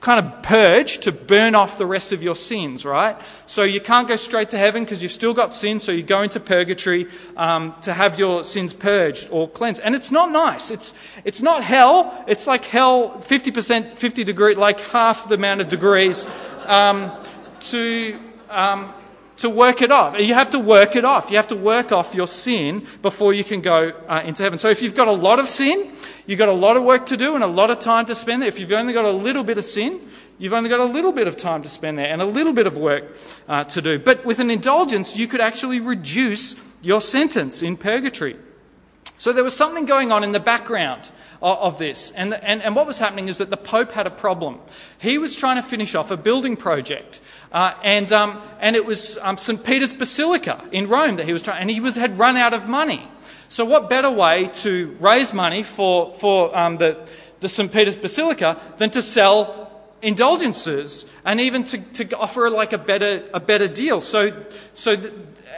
kind 0.00 0.24
of 0.24 0.42
purge 0.42 0.98
to 0.98 1.12
burn 1.12 1.54
off 1.54 1.76
the 1.76 1.86
rest 1.86 2.12
of 2.12 2.22
your 2.22 2.34
sins, 2.34 2.84
right? 2.84 3.20
So 3.46 3.62
you 3.62 3.80
can't 3.80 4.08
go 4.08 4.16
straight 4.16 4.50
to 4.50 4.58
heaven 4.58 4.84
because 4.84 5.02
you've 5.02 5.12
still 5.12 5.34
got 5.34 5.54
sin, 5.54 5.78
so 5.78 5.92
you 5.92 6.02
go 6.02 6.22
into 6.22 6.40
purgatory 6.40 7.06
um, 7.36 7.74
to 7.82 7.92
have 7.92 8.18
your 8.18 8.44
sins 8.44 8.72
purged 8.72 9.28
or 9.30 9.48
cleansed. 9.48 9.82
And 9.84 9.94
it's 9.94 10.10
not 10.10 10.30
nice. 10.30 10.70
It's, 10.70 10.94
it's 11.24 11.42
not 11.42 11.62
hell. 11.62 12.24
It's 12.26 12.46
like 12.46 12.64
hell 12.64 13.10
50%, 13.20 13.96
50 13.96 14.24
degree, 14.24 14.54
like 14.54 14.80
half 14.80 15.28
the 15.28 15.34
amount 15.34 15.60
of 15.60 15.68
degrees 15.68 16.26
um, 16.66 17.12
to, 17.60 18.18
um, 18.48 18.94
to 19.40 19.50
work 19.50 19.82
it 19.82 19.92
off. 19.92 20.18
You 20.18 20.34
have 20.34 20.50
to 20.50 20.58
work 20.58 20.96
it 20.96 21.04
off. 21.04 21.30
You 21.30 21.36
have 21.36 21.48
to 21.48 21.56
work 21.56 21.92
off 21.92 22.14
your 22.14 22.26
sin 22.26 22.86
before 23.02 23.34
you 23.34 23.44
can 23.44 23.60
go 23.60 23.92
uh, 24.08 24.22
into 24.24 24.42
heaven. 24.42 24.58
So 24.58 24.70
if 24.70 24.80
you've 24.80 24.94
got 24.94 25.08
a 25.08 25.12
lot 25.12 25.38
of 25.38 25.48
sin, 25.48 25.92
You've 26.30 26.38
got 26.38 26.48
a 26.48 26.52
lot 26.52 26.76
of 26.76 26.84
work 26.84 27.06
to 27.06 27.16
do 27.16 27.34
and 27.34 27.42
a 27.42 27.48
lot 27.48 27.70
of 27.70 27.80
time 27.80 28.06
to 28.06 28.14
spend 28.14 28.42
there. 28.42 28.48
If 28.48 28.60
you've 28.60 28.70
only 28.70 28.92
got 28.92 29.04
a 29.04 29.10
little 29.10 29.42
bit 29.42 29.58
of 29.58 29.64
sin, 29.64 30.00
you've 30.38 30.52
only 30.52 30.70
got 30.70 30.78
a 30.78 30.84
little 30.84 31.10
bit 31.10 31.26
of 31.26 31.36
time 31.36 31.60
to 31.64 31.68
spend 31.68 31.98
there 31.98 32.06
and 32.06 32.22
a 32.22 32.24
little 32.24 32.52
bit 32.52 32.68
of 32.68 32.76
work 32.76 33.16
uh, 33.48 33.64
to 33.64 33.82
do. 33.82 33.98
But 33.98 34.24
with 34.24 34.38
an 34.38 34.48
indulgence, 34.48 35.16
you 35.16 35.26
could 35.26 35.40
actually 35.40 35.80
reduce 35.80 36.54
your 36.82 37.00
sentence 37.00 37.64
in 37.64 37.76
purgatory. 37.76 38.36
So 39.20 39.34
there 39.34 39.44
was 39.44 39.54
something 39.54 39.84
going 39.84 40.12
on 40.12 40.24
in 40.24 40.32
the 40.32 40.40
background 40.40 41.10
of, 41.42 41.78
this. 41.78 42.10
And, 42.12 42.32
the, 42.32 42.42
and, 42.42 42.62
and, 42.62 42.74
what 42.74 42.86
was 42.86 42.98
happening 42.98 43.28
is 43.28 43.36
that 43.36 43.50
the 43.50 43.56
Pope 43.58 43.92
had 43.92 44.06
a 44.06 44.10
problem. 44.10 44.58
He 44.98 45.18
was 45.18 45.36
trying 45.36 45.56
to 45.56 45.62
finish 45.62 45.94
off 45.94 46.10
a 46.10 46.16
building 46.16 46.56
project. 46.56 47.20
Uh, 47.52 47.74
and, 47.84 48.10
um, 48.12 48.40
and 48.60 48.76
it 48.76 48.86
was 48.86 49.18
um, 49.18 49.36
St. 49.36 49.62
Peter's 49.62 49.92
Basilica 49.92 50.66
in 50.72 50.88
Rome 50.88 51.16
that 51.16 51.26
he 51.26 51.34
was 51.34 51.42
trying, 51.42 51.60
and 51.60 51.70
he 51.70 51.80
was, 51.80 51.96
had 51.96 52.18
run 52.18 52.38
out 52.38 52.54
of 52.54 52.66
money. 52.66 53.06
So, 53.50 53.66
what 53.66 53.90
better 53.90 54.10
way 54.10 54.48
to 54.54 54.96
raise 55.00 55.34
money 55.34 55.64
for, 55.64 56.14
for 56.14 56.56
um, 56.56 56.78
the, 56.78 57.06
the 57.40 57.48
St. 57.50 57.70
Peter's 57.70 57.96
Basilica 57.96 58.58
than 58.78 58.88
to 58.88 59.02
sell 59.02 59.70
indulgences 60.00 61.04
and 61.26 61.42
even 61.42 61.64
to, 61.64 61.76
to 61.76 62.16
offer 62.16 62.48
like 62.48 62.72
a 62.72 62.78
better, 62.78 63.28
a 63.34 63.40
better 63.40 63.68
deal? 63.68 64.00
So, 64.00 64.46
so 64.72 64.96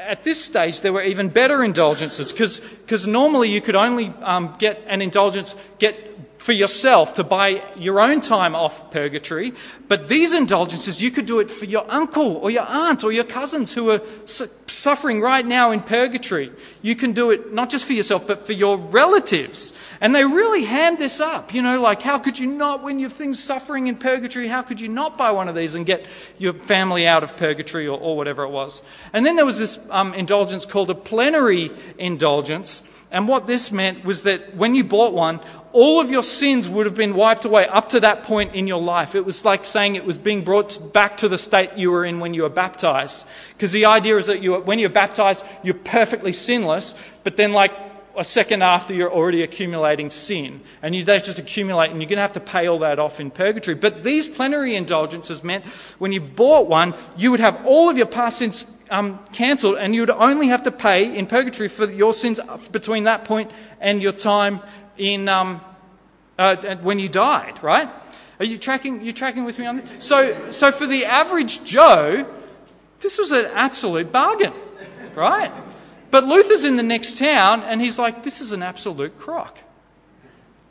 at 0.07 0.23
this 0.23 0.43
stage, 0.43 0.81
there 0.81 0.93
were 0.93 1.03
even 1.03 1.29
better 1.29 1.63
indulgences 1.63 2.33
because 2.33 3.07
normally 3.07 3.49
you 3.49 3.61
could 3.61 3.77
only 3.77 4.13
um, 4.23 4.55
get 4.59 4.83
an 4.87 5.03
indulgence, 5.03 5.55
get 5.79 6.12
for 6.43 6.51
yourself 6.51 7.15
to 7.15 7.23
buy 7.23 7.63
your 7.77 8.01
own 8.01 8.21
time 8.21 8.57
off 8.57 8.91
purgatory. 8.91 9.53
But 9.87 10.09
these 10.09 10.33
indulgences, 10.33 11.01
you 11.01 11.13
could 11.13 11.25
do 11.25 11.39
it 11.39 11.49
for 11.49 11.67
your 11.67 11.89
uncle 11.89 12.39
or 12.39 12.51
your 12.51 12.67
aunt 12.69 13.05
or 13.05 13.13
your 13.13 13.23
cousins 13.23 13.73
who 13.73 13.91
are 13.91 14.01
su- 14.25 14.49
suffering 14.67 15.21
right 15.21 15.47
now 15.47 15.71
in 15.71 15.83
purgatory. 15.83 16.51
You 16.83 16.97
can 16.97 17.13
do 17.13 17.31
it 17.31 17.53
not 17.53 17.71
just 17.71 17.85
for 17.85 17.93
yourself, 17.93 18.27
but 18.27 18.45
for 18.45 18.55
your 18.55 18.77
relatives. 18.77 19.73
And 20.01 20.13
they 20.13 20.25
really 20.25 20.65
hammed 20.65 20.99
this 20.99 21.21
up. 21.21 21.55
You 21.55 21.63
know, 21.63 21.81
like, 21.81 22.03
how 22.03 22.19
could 22.19 22.37
you 22.41 22.49
not, 22.49 22.83
when 22.83 22.99
your 22.99 23.11
thing's 23.11 23.41
suffering 23.41 23.87
in 23.87 23.95
purgatory, 23.95 24.49
how 24.49 24.63
could 24.63 24.81
you 24.81 24.89
not 24.89 25.17
buy 25.17 25.31
one 25.31 25.49
of 25.49 25.55
these 25.55 25.77
and 25.77 25.87
get 25.87 26.07
your 26.39 26.55
family 26.55 27.07
out 27.07 27.23
of 27.23 27.37
purgatory 27.37 27.87
or, 27.87 27.97
or 27.97 28.17
whatever 28.17 28.43
it 28.43 28.51
was? 28.51 28.83
And 29.13 29.25
then 29.25 29.37
there 29.37 29.47
was 29.47 29.61
this 29.61 29.79
um, 29.91 30.13
indulgence 30.15 30.67
called 30.67 30.91
a 30.91 30.97
plenary 30.97 31.71
indulgence. 31.99 32.83
And 33.13 33.29
what 33.29 33.47
this 33.47 33.71
meant 33.71 34.05
was 34.05 34.23
that 34.23 34.57
when 34.57 34.75
you 34.75 34.85
bought 34.85 35.13
one, 35.13 35.41
all 35.73 36.01
of 36.01 36.11
your 36.11 36.23
sins 36.23 36.69
would 36.69 36.87
have 36.87 36.95
been 36.95 37.15
wiped 37.15 37.45
away 37.45 37.67
up 37.67 37.91
to 37.91 38.01
that 38.01 38.23
point 38.23 38.55
in 38.55 38.67
your 38.67 38.81
life. 38.81 39.15
It 39.15 39.25
was 39.25 39.45
like 39.45 39.65
saying 39.67 39.95
it 39.95 40.05
was 40.05 40.17
being 40.17 40.43
brought 40.45 40.93
back 40.93 41.19
to 41.19 41.29
the 41.29 41.39
state 41.39 41.71
you 41.77 41.91
were 41.91 42.05
in 42.07 42.21
when 42.21 42.33
you 42.33 42.43
were 42.43 42.49
baptized. 42.49 43.27
Because 43.53 43.71
the 43.71 43.85
idea 43.85 44.17
is 44.17 44.27
that 44.27 44.43
you, 44.43 44.55
when 44.57 44.79
you're 44.79 44.91
baptized, 44.91 45.45
you're 45.63 45.75
perfectly 45.75 46.33
sinless, 46.33 46.95
but 47.23 47.37
then, 47.37 47.53
like 47.53 47.73
a 48.17 48.25
second 48.25 48.63
after, 48.63 48.93
you're 48.95 49.13
already 49.13 49.43
accumulating 49.43 50.11
sin. 50.11 50.61
And 50.83 50.95
you, 50.95 51.05
they 51.05 51.19
just 51.21 51.39
accumulate, 51.39 51.91
and 51.91 52.01
you're 52.01 52.09
going 52.09 52.17
to 52.17 52.23
have 52.23 52.35
to 52.35 52.41
pay 52.41 52.67
all 52.67 52.79
that 52.81 52.99
off 52.99 53.21
in 53.21 53.31
purgatory. 53.31 53.75
But 53.75 54.03
these 54.03 54.29
plenary 54.29 54.75
indulgences 54.75 55.43
meant 55.43 55.65
when 55.99 56.13
you 56.13 56.21
bought 56.21 56.69
one, 56.69 56.95
you 57.17 57.31
would 57.31 57.41
have 57.41 57.65
all 57.65 57.89
of 57.89 57.97
your 57.97 58.07
past 58.07 58.39
sins 58.39 58.65
um, 58.93 59.19
cancelled, 59.33 59.79
and 59.79 59.95
you 59.95 60.03
would 60.03 60.11
only 60.11 60.49
have 60.49 60.63
to 60.65 60.71
pay 60.71 61.17
in 61.17 61.27
purgatory 61.27 61.69
for 61.69 61.91
your 61.91 62.15
sins 62.15 62.39
between 62.71 63.05
that 63.05 63.25
point 63.25 63.51
and 63.81 64.03
your 64.03 64.13
time 64.13 64.61
in, 64.99 65.29
um, 65.29 65.61
uh, 66.39 66.77
when 66.77 66.99
you 66.99 67.09
died, 67.09 67.63
right? 67.63 67.89
Are 68.39 68.45
you 68.45 68.59
tracking, 68.59 69.05
you 69.05 69.13
tracking 69.13 69.45
with 69.45 69.59
me 69.59 69.67
on 69.67 69.79
this? 69.79 70.05
So, 70.05 70.51
so 70.51 70.73
for 70.73 70.87
the 70.87 71.07
average 71.07 71.65
Joe, 71.65 72.27
this 73.01 73.19
was 73.19 73.33
an 73.33 73.47
absolute 73.55 74.13
bargain, 74.13 74.53
right? 75.15 75.53
But 76.11 76.25
Luther's 76.25 76.65
in 76.65 76.77
the 76.77 76.83
next 76.83 77.19
town 77.19 77.63
and 77.63 77.81
he's 77.81 77.99
like, 77.99 78.23
this 78.23 78.41
is 78.41 78.53
an 78.53 78.63
absolute 78.63 79.19
crock. 79.19 79.59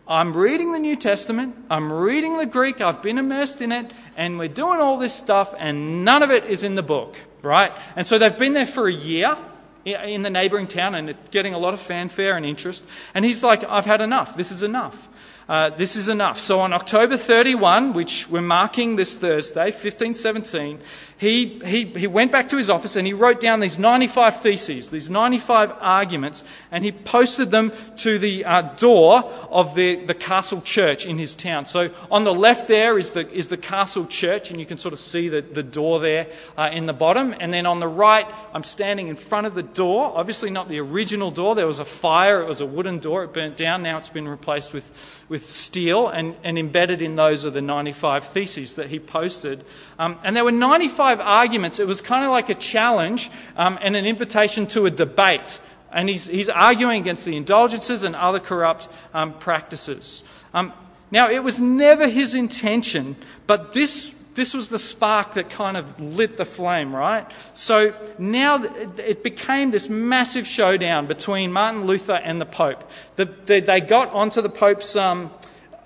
I'm 0.07 0.35
reading 0.35 0.73
the 0.73 0.79
New 0.79 0.97
Testament, 0.97 1.55
I'm 1.69 1.91
reading 1.91 2.37
the 2.37 2.45
Greek, 2.45 2.81
I've 2.81 3.01
been 3.01 3.17
immersed 3.17 3.61
in 3.61 3.71
it, 3.71 3.91
and 4.17 4.37
we're 4.37 4.49
doing 4.49 4.81
all 4.81 4.97
this 4.97 5.13
stuff, 5.13 5.55
and 5.57 6.03
none 6.03 6.21
of 6.21 6.31
it 6.31 6.43
is 6.45 6.63
in 6.63 6.75
the 6.75 6.83
book, 6.83 7.15
right? 7.41 7.71
And 7.95 8.07
so 8.07 8.17
they've 8.17 8.37
been 8.37 8.53
there 8.53 8.65
for 8.65 8.87
a 8.87 8.93
year, 8.93 9.37
in 9.85 10.21
the 10.21 10.29
neighbouring 10.29 10.67
town 10.67 10.95
and 10.95 11.15
getting 11.31 11.53
a 11.53 11.57
lot 11.57 11.73
of 11.73 11.79
fanfare 11.79 12.37
and 12.37 12.45
interest. 12.45 12.87
And 13.13 13.25
he's 13.25 13.43
like, 13.43 13.63
I've 13.63 13.85
had 13.85 14.01
enough. 14.01 14.35
This 14.35 14.51
is 14.51 14.63
enough. 14.63 15.09
Uh, 15.49 15.69
this 15.69 15.97
is 15.97 16.07
enough. 16.07 16.39
So 16.39 16.61
on 16.61 16.71
October 16.71 17.17
31, 17.17 17.91
which 17.91 18.29
we're 18.29 18.39
marking 18.39 18.95
this 18.95 19.15
Thursday, 19.15 19.65
1517, 19.65 20.79
he, 21.17 21.59
he, 21.65 21.85
he 21.85 22.07
went 22.07 22.31
back 22.31 22.49
to 22.49 22.57
his 22.57 22.69
office 22.69 22.95
and 22.95 23.05
he 23.05 23.13
wrote 23.13 23.39
down 23.39 23.59
these 23.59 23.77
95 23.77 24.39
theses, 24.39 24.89
these 24.89 25.09
95 25.09 25.73
arguments, 25.79 26.43
and 26.71 26.83
he 26.83 26.91
posted 26.91 27.51
them 27.51 27.73
to 27.97 28.17
the 28.17 28.45
uh, 28.45 28.61
door 28.75 29.23
of 29.51 29.75
the, 29.75 29.97
the 29.97 30.15
castle 30.15 30.61
church 30.61 31.05
in 31.05 31.17
his 31.17 31.35
town. 31.35 31.65
So 31.65 31.91
on 32.09 32.23
the 32.23 32.33
left 32.33 32.67
there 32.67 32.97
is 32.97 33.11
the, 33.11 33.29
is 33.29 33.49
the 33.49 33.57
castle 33.57 34.07
church, 34.07 34.51
and 34.51 34.59
you 34.59 34.65
can 34.65 34.77
sort 34.77 34.93
of 34.93 34.99
see 34.99 35.27
the, 35.27 35.41
the 35.41 35.63
door 35.63 35.99
there 35.99 36.27
uh, 36.57 36.69
in 36.71 36.85
the 36.85 36.93
bottom. 36.93 37.35
And 37.39 37.53
then 37.53 37.65
on 37.65 37.79
the 37.79 37.87
right, 37.87 38.25
I'm 38.53 38.63
standing 38.63 39.09
in 39.09 39.15
front 39.15 39.47
of 39.47 39.53
the 39.53 39.63
door, 39.73 40.11
obviously 40.15 40.49
not 40.49 40.67
the 40.67 40.79
original 40.79 41.31
door. 41.31 41.55
There 41.55 41.67
was 41.67 41.79
a 41.79 41.85
fire, 41.85 42.41
it 42.41 42.47
was 42.47 42.61
a 42.61 42.65
wooden 42.65 42.99
door, 42.99 43.23
it 43.23 43.33
burnt 43.33 43.57
down. 43.57 43.83
Now 43.83 43.97
it's 43.97 44.09
been 44.09 44.27
replaced 44.27 44.73
with, 44.73 45.25
with 45.29 45.49
steel, 45.49 46.07
and, 46.07 46.35
and 46.43 46.57
embedded 46.57 47.01
in 47.01 47.15
those 47.15 47.45
are 47.45 47.49
the 47.49 47.61
95 47.61 48.25
theses 48.25 48.75
that 48.75 48.89
he 48.89 48.99
posted. 48.99 49.63
Um, 49.99 50.19
and 50.23 50.35
there 50.35 50.43
were 50.43 50.51
95 50.51 51.19
arguments. 51.19 51.79
It 51.79 51.87
was 51.87 52.01
kind 52.01 52.25
of 52.25 52.31
like 52.31 52.49
a 52.49 52.55
challenge 52.55 53.31
um, 53.57 53.77
and 53.81 53.95
an 53.95 54.05
invitation 54.05 54.67
to 54.67 54.85
a 54.85 54.91
debate 54.91 55.59
and 55.91 56.07
he's, 56.07 56.27
he's 56.27 56.49
arguing 56.49 57.01
against 57.01 57.25
the 57.25 57.35
indulgences 57.35 58.03
and 58.03 58.15
other 58.15 58.39
corrupt 58.39 58.87
um, 59.13 59.33
practices. 59.33 60.23
Um, 60.53 60.73
now, 61.11 61.29
it 61.29 61.43
was 61.43 61.59
never 61.59 62.07
his 62.07 62.33
intention, 62.33 63.17
but 63.45 63.73
this, 63.73 64.15
this 64.33 64.53
was 64.53 64.69
the 64.69 64.79
spark 64.79 65.33
that 65.33 65.49
kind 65.49 65.75
of 65.75 65.99
lit 65.99 66.37
the 66.37 66.45
flame, 66.45 66.95
right? 66.95 67.29
So 67.53 67.93
now 68.17 68.63
it 68.97 69.23
became 69.23 69.71
this 69.71 69.89
massive 69.89 70.47
showdown 70.47 71.07
between 71.07 71.51
Martin 71.51 71.85
Luther 71.85 72.13
and 72.13 72.39
the 72.39 72.45
Pope. 72.45 72.89
The, 73.17 73.25
the, 73.25 73.59
they 73.59 73.81
got 73.81 74.11
onto 74.13 74.41
the 74.41 74.49
Pope's 74.49 74.95
um, 74.95 75.31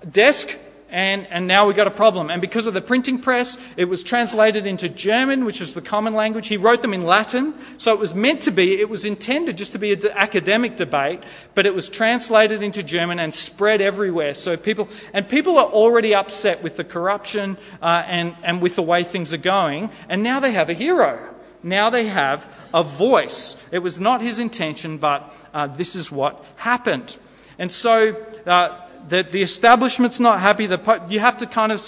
desk 0.08 0.56
and, 0.96 1.26
and 1.30 1.46
now 1.46 1.66
we've 1.66 1.76
got 1.76 1.86
a 1.86 1.90
problem. 1.90 2.30
And 2.30 2.40
because 2.40 2.66
of 2.66 2.72
the 2.72 2.80
printing 2.80 3.20
press, 3.20 3.58
it 3.76 3.84
was 3.84 4.02
translated 4.02 4.66
into 4.66 4.88
German, 4.88 5.44
which 5.44 5.60
is 5.60 5.74
the 5.74 5.82
common 5.82 6.14
language. 6.14 6.48
He 6.48 6.56
wrote 6.56 6.80
them 6.80 6.94
in 6.94 7.04
Latin, 7.04 7.52
so 7.76 7.92
it 7.92 7.98
was 7.98 8.14
meant 8.14 8.40
to 8.44 8.50
be, 8.50 8.80
it 8.80 8.88
was 8.88 9.04
intended 9.04 9.58
just 9.58 9.72
to 9.72 9.78
be 9.78 9.92
an 9.92 10.00
academic 10.14 10.76
debate, 10.76 11.22
but 11.54 11.66
it 11.66 11.74
was 11.74 11.90
translated 11.90 12.62
into 12.62 12.82
German 12.82 13.18
and 13.18 13.34
spread 13.34 13.82
everywhere. 13.82 14.32
So 14.32 14.56
people, 14.56 14.88
and 15.12 15.28
people 15.28 15.58
are 15.58 15.66
already 15.66 16.14
upset 16.14 16.62
with 16.62 16.78
the 16.78 16.84
corruption 16.84 17.58
uh, 17.82 18.02
and, 18.06 18.34
and 18.42 18.62
with 18.62 18.74
the 18.74 18.82
way 18.82 19.04
things 19.04 19.34
are 19.34 19.36
going, 19.36 19.90
and 20.08 20.22
now 20.22 20.40
they 20.40 20.52
have 20.52 20.70
a 20.70 20.74
hero. 20.74 21.34
Now 21.62 21.90
they 21.90 22.06
have 22.06 22.50
a 22.72 22.82
voice. 22.82 23.62
It 23.70 23.80
was 23.80 24.00
not 24.00 24.22
his 24.22 24.38
intention, 24.38 24.96
but 24.96 25.30
uh, 25.52 25.66
this 25.66 25.94
is 25.94 26.10
what 26.10 26.42
happened. 26.56 27.18
And 27.58 27.70
so, 27.70 28.16
uh, 28.46 28.85
that 29.08 29.30
the 29.30 29.42
establishment's 29.42 30.20
not 30.20 30.40
happy, 30.40 30.66
the 30.66 31.02
you 31.08 31.20
have 31.20 31.38
to 31.38 31.46
kind 31.46 31.72
of 31.72 31.80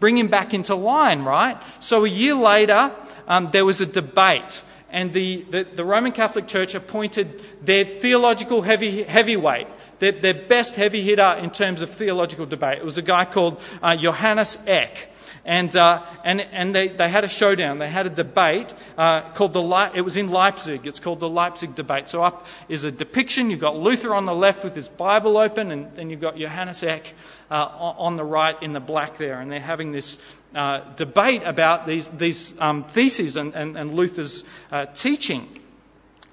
bring 0.00 0.18
him 0.18 0.28
back 0.28 0.54
into 0.54 0.74
line, 0.74 1.22
right? 1.22 1.60
So 1.80 2.04
a 2.04 2.08
year 2.08 2.34
later, 2.34 2.92
um, 3.26 3.48
there 3.48 3.64
was 3.64 3.80
a 3.80 3.86
debate, 3.86 4.62
and 4.90 5.12
the, 5.12 5.42
the, 5.50 5.64
the, 5.64 5.84
Roman 5.84 6.12
Catholic 6.12 6.46
Church 6.46 6.74
appointed 6.74 7.42
their 7.62 7.84
theological 7.84 8.62
heavy, 8.62 9.02
heavyweight, 9.02 9.66
their, 9.98 10.12
their 10.12 10.34
best 10.34 10.76
heavy 10.76 11.02
hitter 11.02 11.36
in 11.42 11.50
terms 11.50 11.82
of 11.82 11.90
theological 11.90 12.46
debate. 12.46 12.78
It 12.78 12.84
was 12.84 12.98
a 12.98 13.02
guy 13.02 13.24
called 13.24 13.60
uh, 13.82 13.96
Johannes 13.96 14.58
Eck. 14.66 15.10
And, 15.46 15.76
uh, 15.76 16.02
and, 16.24 16.40
and 16.40 16.74
they, 16.74 16.88
they 16.88 17.08
had 17.08 17.22
a 17.22 17.28
showdown. 17.28 17.78
They 17.78 17.88
had 17.88 18.04
a 18.04 18.10
debate 18.10 18.74
uh, 18.98 19.30
called 19.30 19.52
the, 19.52 19.62
Le- 19.62 19.92
it 19.94 20.00
was 20.00 20.16
in 20.16 20.28
Leipzig. 20.28 20.88
It's 20.88 20.98
called 20.98 21.20
the 21.20 21.28
Leipzig 21.28 21.76
debate. 21.76 22.08
So 22.08 22.24
up 22.24 22.48
is 22.68 22.82
a 22.82 22.90
depiction. 22.90 23.48
You've 23.48 23.60
got 23.60 23.76
Luther 23.76 24.12
on 24.12 24.26
the 24.26 24.34
left 24.34 24.64
with 24.64 24.74
his 24.74 24.88
Bible 24.88 25.38
open, 25.38 25.70
and 25.70 25.94
then 25.94 26.10
you've 26.10 26.20
got 26.20 26.36
Johannes 26.36 26.82
Eck 26.82 27.14
uh, 27.48 27.64
on 27.78 28.16
the 28.16 28.24
right 28.24 28.60
in 28.60 28.72
the 28.72 28.80
black 28.80 29.18
there. 29.18 29.40
And 29.40 29.50
they're 29.52 29.60
having 29.60 29.92
this 29.92 30.20
uh, 30.52 30.80
debate 30.96 31.44
about 31.44 31.86
these, 31.86 32.08
these 32.08 32.60
um, 32.60 32.82
theses 32.82 33.36
and, 33.36 33.54
and, 33.54 33.78
and 33.78 33.94
Luther's 33.94 34.42
uh, 34.72 34.86
teaching. 34.86 35.48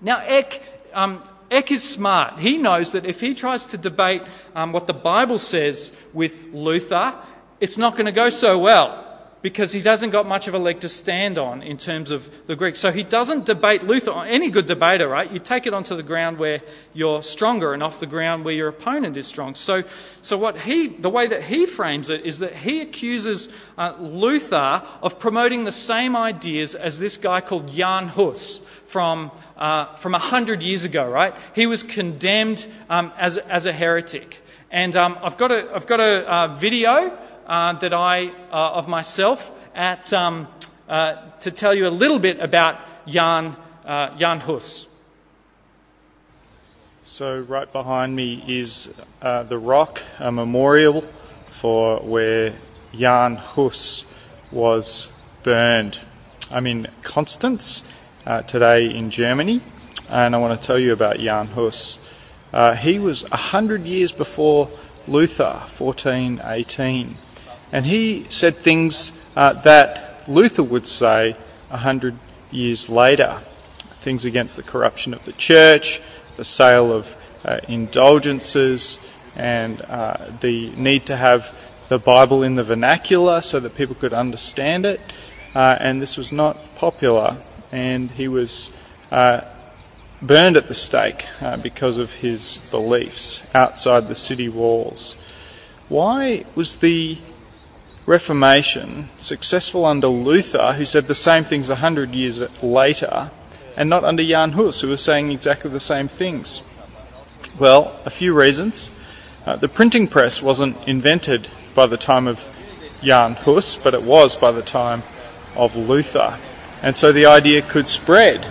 Now, 0.01 0.23
Eck 0.25 0.59
um, 0.91 1.23
Eck 1.51 1.71
is 1.71 1.87
smart. 1.87 2.39
He 2.39 2.57
knows 2.57 2.93
that 2.93 3.05
if 3.05 3.21
he 3.21 3.35
tries 3.35 3.67
to 3.67 3.77
debate 3.77 4.23
um, 4.55 4.71
what 4.71 4.87
the 4.87 4.93
Bible 4.93 5.37
says 5.37 5.91
with 6.13 6.49
Luther, 6.51 7.13
it's 7.59 7.77
not 7.77 7.93
going 7.93 8.07
to 8.07 8.11
go 8.11 8.31
so 8.31 8.57
well 8.57 9.02
because 9.43 9.73
he 9.73 9.81
doesn't 9.81 10.11
got 10.11 10.25
much 10.25 10.47
of 10.47 10.53
a 10.53 10.57
leg 10.57 10.79
to 10.79 10.87
stand 10.87 11.37
on 11.37 11.61
in 11.61 11.77
terms 11.77 12.11
of 12.11 12.47
the 12.47 12.55
Greek. 12.55 12.77
So 12.77 12.93
he 12.93 13.03
doesn't 13.03 13.45
debate 13.45 13.83
Luther. 13.83 14.23
Any 14.23 14.49
good 14.49 14.65
debater, 14.65 15.07
right? 15.09 15.29
You 15.29 15.37
take 15.37 15.67
it 15.67 15.73
onto 15.73 15.97
the 15.97 16.01
ground 16.01 16.39
where 16.39 16.61
you're 16.93 17.21
stronger 17.21 17.73
and 17.73 17.83
off 17.83 17.99
the 17.99 18.07
ground 18.07 18.45
where 18.45 18.53
your 18.53 18.69
opponent 18.69 19.17
is 19.17 19.27
strong. 19.27 19.53
So, 19.53 19.83
so 20.21 20.37
what 20.37 20.59
he, 20.59 20.87
the 20.87 21.09
way 21.09 21.27
that 21.27 21.43
he 21.43 21.65
frames 21.65 22.09
it 22.09 22.25
is 22.25 22.39
that 22.39 22.55
he 22.55 22.79
accuses 22.79 23.49
uh, 23.77 23.95
Luther 23.99 24.81
of 25.01 25.19
promoting 25.19 25.65
the 25.65 25.73
same 25.73 26.15
ideas 26.15 26.73
as 26.73 26.97
this 26.97 27.17
guy 27.17 27.41
called 27.41 27.69
Jan 27.69 28.07
Hus 28.07 28.61
from 28.85 29.29
uh, 29.57 29.93
from 29.95 30.15
a 30.15 30.19
hundred 30.19 30.63
years 30.63 30.83
ago, 30.83 31.09
right? 31.09 31.35
He 31.53 31.67
was 31.67 31.83
condemned 31.83 32.65
um, 32.89 33.11
as 33.17 33.37
as 33.37 33.65
a 33.65 33.73
heretic. 33.73 34.39
And 34.71 34.95
um, 34.95 35.19
I've 35.21 35.37
got 35.37 35.51
a, 35.51 35.69
I've 35.75 35.85
got 35.85 35.99
a 35.99 36.27
uh, 36.27 36.47
video 36.55 37.15
uh, 37.45 37.73
that 37.73 37.93
I, 37.93 38.27
uh, 38.51 38.73
of 38.73 38.87
myself 38.87 39.51
at, 39.75 40.11
um, 40.13 40.47
uh, 40.87 41.15
to 41.39 41.51
tell 41.51 41.73
you 41.73 41.87
a 41.87 41.89
little 41.89 42.19
bit 42.19 42.39
about 42.39 42.77
Jan, 43.07 43.55
uh, 43.85 44.15
Jan 44.17 44.39
Hus. 44.41 44.87
So, 47.03 47.39
right 47.39 47.71
behind 47.71 48.15
me 48.15 48.43
is 48.47 48.95
uh, 49.21 49.43
the 49.43 49.57
rock, 49.57 50.01
a 50.19 50.31
memorial 50.31 51.01
for 51.47 51.99
where 51.99 52.53
Jan 52.93 53.35
Hus 53.35 54.05
was 54.51 55.11
burned. 55.43 55.99
I'm 56.49 56.65
in 56.67 56.87
Constance 57.01 57.83
uh, 58.25 58.41
today 58.43 58.85
in 58.95 59.09
Germany, 59.09 59.59
and 60.09 60.35
I 60.35 60.39
want 60.39 60.59
to 60.59 60.65
tell 60.65 60.79
you 60.79 60.93
about 60.93 61.19
Jan 61.19 61.47
Hus. 61.47 61.99
he 62.77 62.99
was 62.99 63.29
a 63.31 63.37
hundred 63.37 63.85
years 63.85 64.13
before 64.13 64.69
Luther, 65.07 65.59
1418. 65.77 67.17
And 67.73 67.87
he 67.87 68.27
said 68.29 68.55
things 68.55 69.11
uh, 69.35 69.53
that 69.63 70.23
Luther 70.29 70.61
would 70.61 70.85
say 70.85 71.35
a 71.71 71.77
hundred 71.77 72.15
years 72.51 72.87
later 72.87 73.41
things 73.95 74.25
against 74.25 74.57
the 74.57 74.63
corruption 74.63 75.11
of 75.13 75.25
the 75.25 75.31
church, 75.31 75.99
the 76.35 76.45
sale 76.45 76.91
of 76.91 77.15
uh, 77.43 77.59
indulgences, 77.67 79.35
and 79.39 79.81
uh, 79.89 80.17
the 80.39 80.69
need 80.75 81.07
to 81.07 81.15
have 81.15 81.57
the 81.87 81.97
Bible 81.97 82.43
in 82.43 82.53
the 82.55 82.63
vernacular 82.63 83.41
so 83.41 83.59
that 83.59 83.75
people 83.75 83.95
could 83.95 84.13
understand 84.13 84.85
it. 84.85 85.01
Uh, 85.55 85.75
and 85.79 85.99
this 85.99 86.15
was 86.15 86.31
not 86.31 86.75
popular, 86.75 87.37
and 87.71 88.11
he 88.11 88.27
was 88.27 88.79
uh, 89.11 89.41
burned 90.21 90.57
at 90.57 90.67
the 90.67 90.73
stake 90.75 91.25
uh, 91.41 91.57
because 91.57 91.97
of 91.97 92.13
his 92.13 92.69
beliefs 92.69 93.49
outside 93.55 94.07
the 94.07 94.15
city 94.15 94.49
walls. 94.49 95.15
Why 95.89 96.45
was 96.55 96.77
the 96.77 97.17
Reformation 98.05 99.07
successful 99.17 99.85
under 99.85 100.07
Luther, 100.07 100.73
who 100.73 100.83
said 100.83 101.05
the 101.05 101.15
same 101.15 101.43
things 101.43 101.69
a 101.69 101.75
hundred 101.75 102.13
years 102.13 102.41
later, 102.61 103.31
and 103.77 103.89
not 103.89 104.03
under 104.03 104.23
Jan 104.23 104.51
Hus, 104.53 104.81
who 104.81 104.89
was 104.89 105.01
saying 105.01 105.31
exactly 105.31 105.71
the 105.71 105.79
same 105.79 106.09
things? 106.09 106.61
Well, 107.57 107.97
a 108.05 108.09
few 108.09 108.33
reasons. 108.33 108.91
Uh, 109.45 109.55
the 109.55 109.69
printing 109.69 110.07
press 110.07 110.41
wasn't 110.41 110.77
invented 110.85 111.49
by 111.73 111.87
the 111.87 111.95
time 111.95 112.27
of 112.27 112.47
Jan 113.01 113.35
Hus, 113.35 113.81
but 113.81 113.93
it 113.93 114.03
was 114.03 114.35
by 114.35 114.51
the 114.51 114.61
time 114.61 115.03
of 115.55 115.75
Luther. 115.77 116.37
And 116.81 116.97
so 116.97 117.13
the 117.13 117.27
idea 117.27 117.61
could 117.61 117.87
spread. 117.87 118.45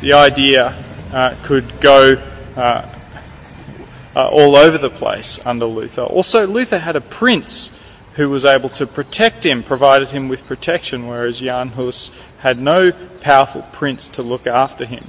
The 0.00 0.14
idea 0.14 0.84
uh, 1.12 1.36
could 1.42 1.80
go 1.80 2.20
uh, 2.56 2.90
uh 4.16 4.28
all 4.28 4.56
over 4.56 4.78
the 4.78 4.90
place 4.90 5.44
under 5.46 5.66
Luther. 5.66 6.02
Also, 6.02 6.46
Luther 6.46 6.80
had 6.80 6.96
a 6.96 7.00
prince 7.00 7.80
who 8.14 8.28
was 8.28 8.44
able 8.44 8.68
to 8.68 8.86
protect 8.86 9.44
him, 9.44 9.62
provided 9.62 10.10
him 10.10 10.28
with 10.28 10.46
protection, 10.46 11.06
whereas 11.06 11.40
Jan 11.40 11.70
Hus 11.70 12.10
had 12.38 12.60
no 12.60 12.92
powerful 13.20 13.62
prince 13.72 14.08
to 14.10 14.22
look 14.22 14.46
after 14.46 14.84
him. 14.84 15.04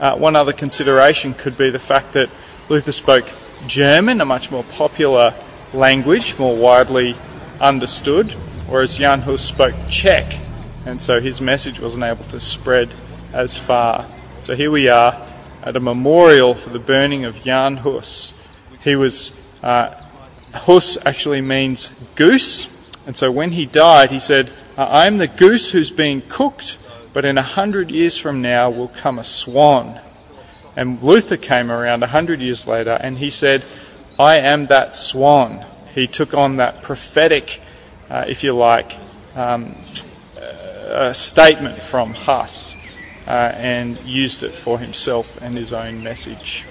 Uh, 0.00 0.16
one 0.16 0.34
other 0.34 0.52
consideration 0.52 1.34
could 1.34 1.56
be 1.56 1.70
the 1.70 1.78
fact 1.78 2.12
that 2.12 2.30
Luther 2.68 2.92
spoke 2.92 3.30
German, 3.66 4.20
a 4.20 4.24
much 4.24 4.50
more 4.50 4.64
popular 4.64 5.34
language, 5.72 6.38
more 6.38 6.56
widely 6.56 7.14
understood, 7.60 8.32
whereas 8.68 8.96
Jan 8.96 9.20
Hus 9.20 9.42
spoke 9.42 9.74
Czech, 9.88 10.34
and 10.86 11.00
so 11.00 11.20
his 11.20 11.40
message 11.40 11.78
wasn't 11.78 12.04
able 12.04 12.24
to 12.24 12.40
spread 12.40 12.90
as 13.32 13.58
far. 13.58 14.06
So 14.40 14.56
here 14.56 14.70
we 14.70 14.88
are 14.88 15.26
at 15.62 15.76
a 15.76 15.80
memorial 15.80 16.54
for 16.54 16.70
the 16.70 16.84
burning 16.84 17.24
of 17.26 17.42
Jan 17.42 17.76
Hus. 17.78 18.34
He 18.82 18.96
was 18.96 19.46
uh, 19.62 19.94
Hus 20.54 20.98
actually 21.06 21.40
means 21.40 21.88
goose. 22.14 22.76
And 23.06 23.16
so 23.16 23.30
when 23.30 23.52
he 23.52 23.66
died, 23.66 24.10
he 24.10 24.20
said, 24.20 24.50
I 24.76 25.06
am 25.06 25.18
the 25.18 25.26
goose 25.26 25.72
who's 25.72 25.90
being 25.90 26.22
cooked, 26.22 26.78
but 27.12 27.24
in 27.24 27.38
a 27.38 27.42
hundred 27.42 27.90
years 27.90 28.16
from 28.16 28.42
now 28.42 28.70
will 28.70 28.88
come 28.88 29.18
a 29.18 29.24
swan. 29.24 30.00
And 30.76 31.02
Luther 31.02 31.36
came 31.36 31.70
around 31.70 32.02
a 32.02 32.08
hundred 32.08 32.40
years 32.40 32.66
later 32.66 32.98
and 33.00 33.18
he 33.18 33.30
said, 33.30 33.64
I 34.18 34.36
am 34.38 34.66
that 34.66 34.94
swan. 34.94 35.64
He 35.94 36.06
took 36.06 36.34
on 36.34 36.56
that 36.56 36.82
prophetic, 36.82 37.60
uh, 38.08 38.24
if 38.28 38.44
you 38.44 38.52
like, 38.52 38.96
um, 39.34 39.74
uh, 40.38 41.12
statement 41.12 41.82
from 41.82 42.14
Huss 42.14 42.76
uh, 43.26 43.52
and 43.54 44.00
used 44.04 44.42
it 44.42 44.52
for 44.52 44.78
himself 44.78 45.40
and 45.40 45.56
his 45.56 45.72
own 45.72 46.02
message. 46.02 46.64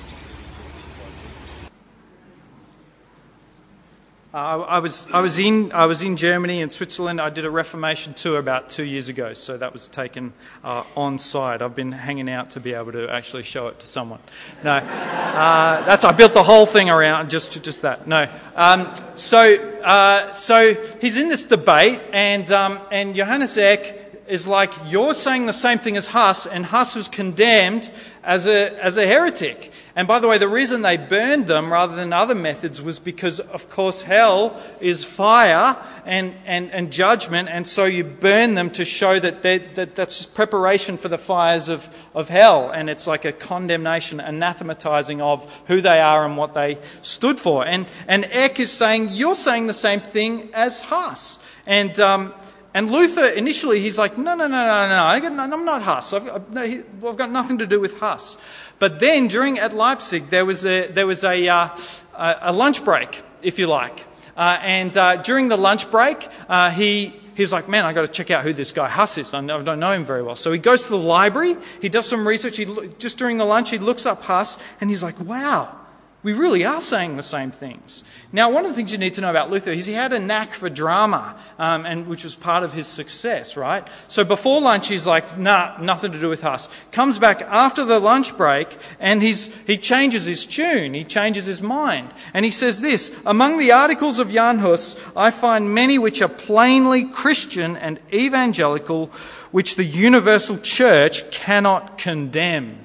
Uh, 4.31 4.59
I, 4.59 4.77
was, 4.77 5.07
I, 5.11 5.21
was 5.21 5.39
in, 5.39 5.71
I 5.73 5.87
was 5.87 6.03
in 6.03 6.15
Germany 6.15 6.61
and 6.61 6.71
Switzerland. 6.71 7.19
I 7.19 7.31
did 7.31 7.45
a 7.45 7.49
Reformation 7.49 8.13
tour 8.13 8.37
about 8.37 8.69
two 8.69 8.83
years 8.83 9.09
ago, 9.09 9.33
so 9.33 9.57
that 9.57 9.73
was 9.73 9.87
taken 9.87 10.33
uh, 10.63 10.83
on 10.95 11.17
site. 11.17 11.63
I've 11.63 11.73
been 11.73 11.91
hanging 11.91 12.29
out 12.29 12.51
to 12.51 12.59
be 12.59 12.75
able 12.75 12.91
to 12.91 13.09
actually 13.09 13.41
show 13.41 13.69
it 13.69 13.79
to 13.79 13.87
someone. 13.87 14.19
No, 14.63 14.73
uh, 14.73 15.83
that's 15.83 16.03
I 16.03 16.11
built 16.11 16.35
the 16.35 16.43
whole 16.43 16.67
thing 16.67 16.91
around 16.91 17.31
just 17.31 17.63
just 17.63 17.81
that. 17.81 18.07
No, 18.07 18.29
um, 18.55 18.93
so 19.15 19.55
uh, 19.81 20.31
so 20.31 20.75
he's 21.01 21.17
in 21.17 21.27
this 21.27 21.45
debate, 21.45 21.99
and 22.13 22.51
um, 22.51 22.79
and 22.91 23.15
Johannes 23.15 23.57
Eck 23.57 24.27
is 24.27 24.45
like 24.45 24.71
you're 24.85 25.15
saying 25.15 25.47
the 25.47 25.53
same 25.53 25.79
thing 25.79 25.97
as 25.97 26.05
Huss, 26.05 26.45
and 26.45 26.67
Huss 26.67 26.93
was 26.95 27.07
condemned 27.07 27.89
as 28.23 28.47
a, 28.47 28.83
as 28.83 28.97
a 28.97 29.07
heretic. 29.07 29.71
And 29.95 30.07
by 30.07 30.19
the 30.19 30.27
way, 30.27 30.37
the 30.37 30.47
reason 30.47 30.81
they 30.81 30.97
burned 30.97 31.47
them 31.47 31.71
rather 31.71 31.95
than 31.95 32.13
other 32.13 32.35
methods 32.35 32.81
was 32.81 32.99
because, 32.99 33.39
of 33.39 33.69
course, 33.69 34.01
hell 34.01 34.61
is 34.79 35.03
fire 35.03 35.75
and, 36.05 36.33
and, 36.45 36.71
and 36.71 36.91
judgment, 36.91 37.49
and 37.49 37.67
so 37.67 37.85
you 37.85 38.03
burn 38.03 38.55
them 38.55 38.71
to 38.71 38.85
show 38.85 39.19
that, 39.19 39.43
that 39.43 39.95
that's 39.95 40.17
just 40.17 40.33
preparation 40.33 40.97
for 40.97 41.07
the 41.07 41.17
fires 41.17 41.69
of, 41.69 41.89
of 42.13 42.29
hell, 42.29 42.71
and 42.71 42.89
it's 42.89 43.07
like 43.07 43.25
a 43.25 43.31
condemnation, 43.31 44.19
anathematizing 44.19 45.21
of 45.21 45.51
who 45.67 45.81
they 45.81 45.99
are 45.99 46.25
and 46.25 46.37
what 46.37 46.53
they 46.53 46.77
stood 47.01 47.39
for. 47.39 47.65
And, 47.65 47.85
and 48.07 48.25
Eck 48.31 48.59
is 48.59 48.71
saying, 48.71 49.09
You're 49.11 49.35
saying 49.35 49.67
the 49.67 49.73
same 49.73 50.01
thing 50.01 50.49
as 50.53 50.79
Huss. 50.81 51.39
And. 51.65 51.99
Um, 51.99 52.33
and 52.73 52.91
Luther, 52.91 53.25
initially, 53.25 53.79
he's 53.79 53.97
like, 53.97 54.17
no, 54.17 54.35
no, 54.35 54.47
no, 54.47 54.47
no, 54.47 54.89
no, 54.89 55.03
I 55.03 55.17
am 55.17 55.65
not 55.65 55.81
Huss. 55.81 56.13
I've, 56.13 56.29
I've, 56.55 57.17
got 57.17 57.31
nothing 57.31 57.57
to 57.59 57.67
do 57.67 57.79
with 57.79 57.99
Huss. 57.99 58.37
But 58.77 58.99
then, 58.99 59.27
during 59.27 59.57
at 59.57 59.73
Leipzig, 59.73 60.29
there 60.29 60.45
was 60.45 60.65
a, 60.65 60.87
there 60.87 61.07
was 61.07 61.23
a, 61.23 61.47
uh, 61.47 61.69
a 62.13 62.53
lunch 62.53 62.85
break, 62.85 63.21
if 63.41 63.57
you 63.57 63.67
like. 63.67 64.05
Uh, 64.37 64.59
and 64.61 64.95
uh, 64.95 65.17
during 65.17 65.47
the 65.47 65.57
lunch 65.57 65.89
break, 65.89 66.27
uh, 66.47 66.69
he, 66.69 67.07
he 67.35 67.41
was 67.41 67.51
like, 67.51 67.67
man, 67.67 67.85
I've 67.85 67.95
got 67.95 68.01
to 68.01 68.07
check 68.07 68.29
out 68.29 68.43
who 68.43 68.53
this 68.53 68.71
guy 68.71 68.87
Huss 68.87 69.17
is. 69.17 69.33
I 69.33 69.41
don't 69.41 69.79
know 69.79 69.91
him 69.91 70.05
very 70.05 70.21
well. 70.21 70.35
So 70.35 70.51
he 70.51 70.59
goes 70.59 70.83
to 70.83 70.89
the 70.89 70.97
library, 70.97 71.55
he 71.81 71.89
does 71.89 72.07
some 72.07 72.27
research. 72.27 72.57
He, 72.57 72.67
just 72.99 73.17
during 73.17 73.37
the 73.37 73.45
lunch, 73.45 73.71
he 73.71 73.79
looks 73.79 74.05
up 74.05 74.21
Huss, 74.23 74.59
and 74.79 74.89
he's 74.91 75.01
like, 75.01 75.19
wow, 75.19 75.75
we 76.21 76.33
really 76.33 76.65
are 76.65 76.81
saying 76.81 77.15
the 77.15 77.23
same 77.23 77.49
things. 77.49 78.03
Now, 78.33 78.51
one 78.51 78.65
of 78.65 78.71
the 78.71 78.75
things 78.75 78.91
you 78.91 78.97
need 78.97 79.13
to 79.13 79.21
know 79.21 79.29
about 79.29 79.49
Luther 79.49 79.71
is 79.71 79.85
he 79.85 79.93
had 79.93 80.11
a 80.11 80.19
knack 80.19 80.53
for 80.53 80.69
drama, 80.69 81.37
um, 81.57 81.85
and 81.85 82.07
which 82.07 82.25
was 82.25 82.35
part 82.35 82.63
of 82.63 82.73
his 82.73 82.87
success, 82.87 83.55
right? 83.55 83.87
So 84.09 84.25
before 84.25 84.59
lunch, 84.59 84.89
he's 84.89 85.07
like, 85.07 85.37
"Nah, 85.37 85.77
nothing 85.79 86.11
to 86.11 86.19
do 86.19 86.27
with 86.27 86.43
us." 86.43 86.67
Comes 86.91 87.17
back 87.17 87.41
after 87.43 87.85
the 87.85 87.99
lunch 87.99 88.35
break, 88.35 88.77
and 88.99 89.21
he's, 89.21 89.49
he 89.65 89.77
changes 89.77 90.25
his 90.25 90.45
tune. 90.45 90.93
He 90.93 91.05
changes 91.05 91.45
his 91.45 91.61
mind, 91.61 92.09
and 92.33 92.43
he 92.43 92.51
says 92.51 92.81
this: 92.81 93.15
"Among 93.25 93.57
the 93.57 93.71
articles 93.71 94.19
of 94.19 94.33
Jan 94.33 94.59
Hus, 94.59 94.97
I 95.15 95.31
find 95.31 95.73
many 95.73 95.97
which 95.97 96.21
are 96.21 96.27
plainly 96.27 97.05
Christian 97.05 97.77
and 97.77 97.97
evangelical, 98.11 99.07
which 99.51 99.77
the 99.77 99.85
universal 99.85 100.57
church 100.57 101.31
cannot 101.31 101.97
condemn." 101.97 102.77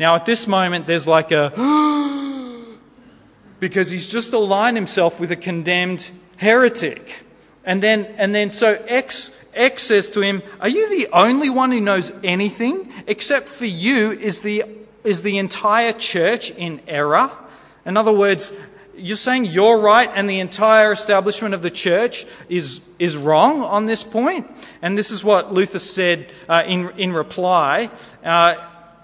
Now, 0.00 0.14
at 0.14 0.24
this 0.24 0.46
moment, 0.46 0.86
there's 0.86 1.06
like 1.06 1.32
a 1.32 1.52
because 3.60 3.90
he's 3.90 4.06
just 4.06 4.32
aligned 4.32 4.76
himself 4.76 5.18
with 5.18 5.32
a 5.32 5.36
condemned 5.36 6.10
heretic. 6.36 7.24
And 7.64 7.82
then, 7.82 8.06
and 8.16 8.34
then 8.34 8.50
so 8.50 8.82
Eck, 8.86 9.12
Eck 9.54 9.78
says 9.78 10.10
to 10.10 10.20
him, 10.20 10.42
Are 10.60 10.68
you 10.68 10.88
the 10.88 11.08
only 11.12 11.50
one 11.50 11.72
who 11.72 11.80
knows 11.80 12.12
anything? 12.24 12.92
Except 13.06 13.48
for 13.48 13.66
you 13.66 14.12
is 14.12 14.40
the, 14.40 14.64
is 15.04 15.22
the 15.22 15.38
entire 15.38 15.92
church 15.92 16.50
in 16.52 16.80
error? 16.86 17.30
In 17.84 17.96
other 17.96 18.12
words, 18.12 18.52
you're 18.98 19.16
saying 19.16 19.44
you're 19.44 19.78
right 19.78 20.10
and 20.14 20.28
the 20.28 20.40
entire 20.40 20.92
establishment 20.92 21.54
of 21.54 21.62
the 21.62 21.70
church 21.70 22.26
is, 22.48 22.80
is 22.98 23.16
wrong 23.16 23.62
on 23.62 23.86
this 23.86 24.02
point? 24.02 24.50
And 24.82 24.96
this 24.96 25.10
is 25.10 25.22
what 25.22 25.52
Luther 25.52 25.78
said 25.78 26.30
uh, 26.48 26.62
in, 26.66 26.90
in 26.98 27.12
reply. 27.12 27.90
Uh, 28.24 28.56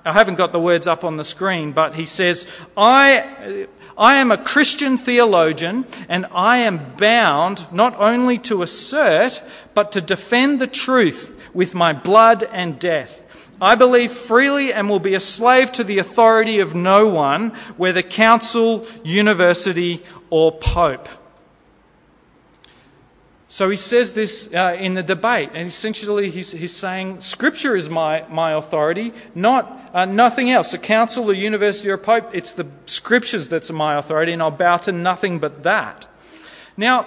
I 0.05 0.13
haven't 0.13 0.35
got 0.35 0.53
the 0.53 0.61
words 0.61 0.87
up 0.87 1.05
on 1.05 1.17
the 1.17 1.25
screen, 1.25 1.73
but 1.73 1.95
he 1.95 2.05
says, 2.05 2.47
I, 2.77 3.67
I 3.97 4.17
am 4.17 4.33
a 4.33 4.39
Christian 4.39 4.99
theologian 4.99 5.87
and 6.09 6.27
I 6.33 6.59
am 6.59 6.97
bound 6.97 7.67
not 7.73 7.95
only 7.99 8.39
to 8.39 8.63
assert, 8.63 9.43
but 9.73 9.93
to 9.93 10.01
defend 10.01 10.61
the 10.61 10.67
truth 10.67 11.41
with 11.55 11.75
my 11.75 11.93
blood 11.93 12.43
and 12.53 12.79
death. 12.79 13.21
I 13.61 13.77
believe 13.77 14.13
freely 14.13 14.73
and 14.73 14.89
will 14.89 14.99
be 14.99 15.15
a 15.15 15.21
slave 15.21 15.71
to 15.73 15.85
the 15.85 15.99
authority 15.99 16.59
of 16.59 16.75
no 16.75 17.07
one, 17.07 17.51
whether 17.77 18.03
council, 18.03 18.85
university, 19.05 20.03
or 20.29 20.51
pope. 20.51 21.09
So 23.55 23.71
he 23.71 23.77
says 23.77 24.15
this 24.15 24.53
uh, 24.53 24.77
in 24.81 24.95
the 24.95 25.03
debate, 25.05 25.51
and 25.55 25.69
essentially 25.69 26.29
he's, 26.29 26.51
he's 26.51 26.75
saying, 26.75 27.21
Scripture 27.21 27.77
is 27.77 27.89
my, 27.89 28.27
my 28.29 28.53
authority, 28.53 29.13
not 29.33 29.91
uh, 29.95 30.07
nothing 30.07 30.51
else. 30.51 30.75
A 30.75 30.79
council, 30.79 31.31
a 31.31 31.35
university, 31.35 31.89
or 31.89 31.95
a 31.95 31.99
pope, 31.99 32.29
it's 32.33 32.51
the 32.51 32.67
Scriptures 32.87 33.47
that's 33.47 33.71
my 33.71 33.97
authority, 33.97 34.33
and 34.33 34.43
I'll 34.43 34.51
bow 34.51 34.79
to 34.79 34.91
nothing 34.91 35.39
but 35.39 35.63
that. 35.63 36.09
Now, 36.77 37.07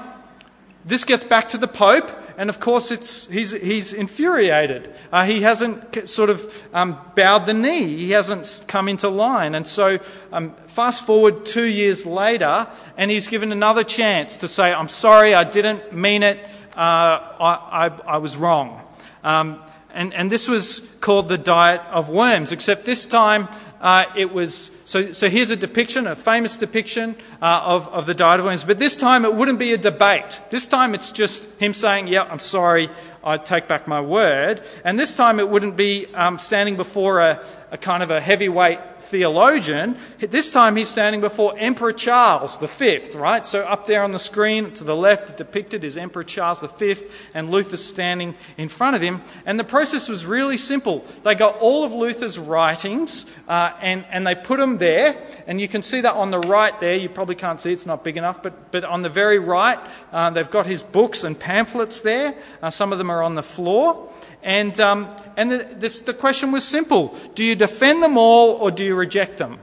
this 0.85 1.03
gets 1.03 1.25
back 1.25 1.49
to 1.49 1.57
the 1.57 1.67
Pope, 1.67 2.09
and 2.37 2.51
of 2.51 2.59
course 2.59 2.91
it's, 2.91 3.27
he's, 3.27 3.51
he's 3.51 3.93
infuriated. 3.93 4.93
Uh, 5.11 5.25
he 5.25 5.41
hasn't 5.41 6.07
sort 6.07 6.29
of 6.29 6.61
um, 6.71 6.99
bowed 7.15 7.47
the 7.47 7.53
knee, 7.53 7.97
he 7.97 8.11
hasn't 8.11 8.63
come 8.67 8.87
into 8.87 9.09
line. 9.09 9.55
And 9.55 9.67
so, 9.67 9.99
um, 10.31 10.53
fast 10.67 11.05
forward 11.05 11.45
two 11.47 11.65
years 11.65 12.05
later, 12.05 12.67
and 12.95 13.09
he's 13.09 13.27
given 13.27 13.51
another 13.51 13.83
chance 13.83 14.37
to 14.37 14.47
say, 14.47 14.71
I'm 14.71 14.87
sorry, 14.87 15.33
I 15.33 15.43
didn't 15.43 15.93
mean 15.93 16.21
it, 16.21 16.37
uh, 16.75 16.77
I, 16.77 17.87
I, 17.87 18.01
I, 18.05 18.17
was 18.19 18.37
wrong. 18.37 18.81
Um, 19.23 19.63
and, 19.91 20.13
and 20.13 20.31
this 20.31 20.47
was 20.47 20.79
called 21.01 21.27
the 21.29 21.39
Diet 21.39 21.81
of 21.89 22.09
Worms, 22.09 22.51
except 22.51 22.85
this 22.85 23.07
time 23.07 23.47
uh, 23.81 24.05
it 24.15 24.33
was. 24.33 24.71
So, 24.85 25.11
so 25.11 25.29
here's 25.29 25.49
a 25.49 25.55
depiction, 25.55 26.07
a 26.07 26.15
famous 26.15 26.57
depiction 26.57 27.15
uh, 27.41 27.61
of, 27.63 27.87
of 27.89 28.05
the 28.05 28.13
Diet 28.13 28.39
of 28.39 28.45
Worms. 28.45 28.63
But 28.63 28.79
this 28.79 28.97
time 28.97 29.25
it 29.25 29.33
wouldn't 29.33 29.59
be 29.59 29.73
a 29.73 29.77
debate. 29.77 30.39
This 30.49 30.67
time 30.67 30.95
it's 30.95 31.11
just 31.11 31.49
him 31.59 31.73
saying, 31.73 32.07
Yeah, 32.07 32.23
I'm 32.23 32.39
sorry, 32.39 32.89
I 33.23 33.37
take 33.37 33.67
back 33.67 33.87
my 33.87 34.01
word. 34.01 34.61
And 34.83 34.97
this 34.97 35.15
time 35.15 35.39
it 35.39 35.49
wouldn't 35.49 35.75
be 35.75 36.07
um, 36.13 36.39
standing 36.39 36.77
before 36.77 37.19
a, 37.19 37.43
a 37.71 37.77
kind 37.77 38.01
of 38.01 38.11
a 38.11 38.21
heavyweight 38.21 38.79
theologian. 39.07 39.97
This 40.19 40.51
time 40.51 40.75
he's 40.75 40.89
standing 40.89 41.21
before 41.21 41.55
Emperor 41.57 41.93
Charles 41.93 42.57
V, 42.57 42.99
right? 43.15 43.47
So 43.47 43.61
up 43.61 43.87
there 43.87 44.03
on 44.03 44.11
the 44.11 44.19
screen 44.19 44.73
to 44.73 44.83
the 44.83 44.95
left 44.95 45.37
depicted 45.37 45.83
is 45.83 45.97
Emperor 45.97 46.23
Charles 46.23 46.61
V, 46.61 46.95
and 47.33 47.49
Luther 47.49 47.77
standing 47.77 48.35
in 48.57 48.69
front 48.69 48.95
of 48.95 49.01
him. 49.01 49.21
And 49.45 49.59
the 49.59 49.63
process 49.63 50.09
was 50.09 50.25
really 50.25 50.57
simple. 50.57 51.05
They 51.23 51.35
got 51.35 51.57
all 51.59 51.83
of 51.83 51.93
Luther's 51.93 52.37
writings 52.37 53.25
uh, 53.47 53.73
and, 53.81 54.05
and 54.11 54.27
they 54.27 54.35
put 54.35 54.59
them 54.59 54.77
there. 54.77 55.15
And 55.47 55.61
you 55.61 55.67
can 55.67 55.81
see 55.83 56.01
that 56.01 56.13
on 56.13 56.31
the 56.31 56.39
right 56.39 56.77
there. 56.79 56.95
You 56.95 57.09
probably 57.09 57.35
can't 57.35 57.61
see, 57.61 57.71
it's 57.71 57.85
not 57.85 58.03
big 58.03 58.17
enough, 58.17 58.43
but, 58.43 58.71
but 58.71 58.83
on 58.83 59.01
the 59.01 59.09
very 59.09 59.39
right, 59.39 59.79
uh, 60.11 60.29
they've 60.29 60.49
got 60.49 60.65
his 60.65 60.83
books 60.83 61.23
and 61.23 61.39
pamphlets 61.39 62.01
there. 62.01 62.35
Uh, 62.61 62.69
some 62.69 62.91
of 62.91 62.97
them 62.97 63.09
are 63.09 63.23
on 63.23 63.35
the 63.35 63.43
floor. 63.43 64.11
And, 64.47 64.79
um, 64.79 65.13
and 65.35 65.51
the, 65.51 65.57
this, 65.57 65.99
the 65.99 66.13
question 66.13 66.53
was 66.53 66.63
simple 66.63 67.13
Do 67.35 67.43
you 67.43 67.53
defend 67.53 68.01
them 68.01 68.17
all 68.17 68.51
or 68.51 68.71
do 68.71 68.83
you 68.83 68.95
reject 68.95 69.37
them? 69.37 69.59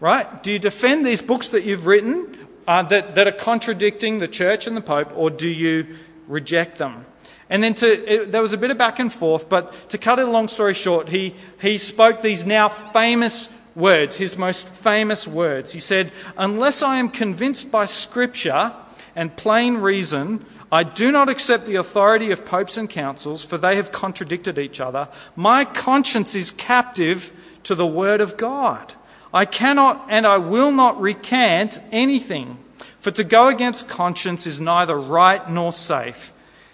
Right? 0.00 0.42
Do 0.42 0.50
you 0.50 0.58
defend 0.58 1.06
these 1.06 1.22
books 1.22 1.50
that 1.50 1.62
you've 1.62 1.86
written 1.86 2.36
uh, 2.66 2.82
that, 2.84 3.14
that 3.14 3.28
are 3.28 3.32
contradicting 3.32 4.18
the 4.18 4.26
church 4.26 4.66
and 4.66 4.76
the 4.76 4.80
Pope, 4.80 5.12
or 5.16 5.30
do 5.30 5.48
you 5.48 5.96
reject 6.26 6.78
them? 6.78 7.06
And 7.48 7.62
then 7.62 7.74
to, 7.74 7.86
it, 7.86 8.32
there 8.32 8.42
was 8.42 8.52
a 8.52 8.58
bit 8.58 8.72
of 8.72 8.78
back 8.78 8.98
and 8.98 9.12
forth, 9.12 9.48
but 9.48 9.90
to 9.90 9.98
cut 9.98 10.18
a 10.18 10.24
long 10.24 10.48
story 10.48 10.74
short, 10.74 11.08
he, 11.08 11.36
he 11.60 11.78
spoke 11.78 12.20
these 12.20 12.44
now 12.44 12.68
famous 12.68 13.56
words, 13.76 14.16
his 14.16 14.36
most 14.36 14.66
famous 14.66 15.28
words. 15.28 15.72
He 15.72 15.80
said, 15.80 16.10
Unless 16.36 16.82
I 16.82 16.96
am 16.96 17.10
convinced 17.10 17.70
by 17.70 17.84
Scripture 17.84 18.74
and 19.14 19.36
plain 19.36 19.76
reason 19.76 20.46
I 20.72 20.84
do 20.84 21.10
not 21.10 21.28
accept 21.28 21.66
the 21.66 21.76
authority 21.76 22.30
of 22.30 22.44
popes 22.44 22.76
and 22.76 22.88
councils, 22.88 23.44
for 23.44 23.58
they 23.58 23.76
have 23.76 23.90
contradicted 23.90 24.58
each 24.58 24.80
other. 24.80 25.08
My 25.34 25.64
conscience 25.64 26.34
is 26.34 26.52
captive 26.52 27.32
to 27.64 27.74
the 27.74 27.86
word 27.86 28.20
of 28.20 28.36
God. 28.36 28.94
I 29.34 29.44
cannot 29.44 30.06
and 30.08 30.26
I 30.26 30.38
will 30.38 30.70
not 30.70 31.00
recant 31.00 31.80
anything, 31.90 32.58
for 33.00 33.10
to 33.10 33.24
go 33.24 33.48
against 33.48 33.88
conscience 33.88 34.46
is 34.46 34.60
neither 34.60 34.98
right 34.98 35.48
nor 35.50 35.72
safe. 35.72 36.32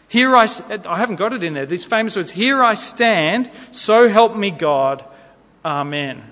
Here 0.08 0.36
I, 0.36 0.46
I 0.86 0.98
haven't 0.98 1.16
got 1.16 1.32
it 1.32 1.42
in 1.42 1.54
there, 1.54 1.66
these 1.66 1.84
famous 1.84 2.16
words, 2.16 2.30
here 2.30 2.62
I 2.62 2.74
stand, 2.74 3.50
so 3.72 4.08
help 4.08 4.36
me 4.36 4.50
God. 4.50 5.04
Amen. 5.64 6.22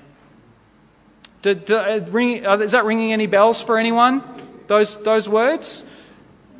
Did, 1.42 1.64
did, 1.64 1.76
uh, 1.76 2.10
ring, 2.10 2.46
uh, 2.46 2.58
is 2.58 2.72
that 2.72 2.84
ringing 2.84 3.12
any 3.12 3.26
bells 3.26 3.60
for 3.62 3.76
anyone? 3.76 4.22
Those, 4.66 5.02
those 5.02 5.28
words? 5.28 5.84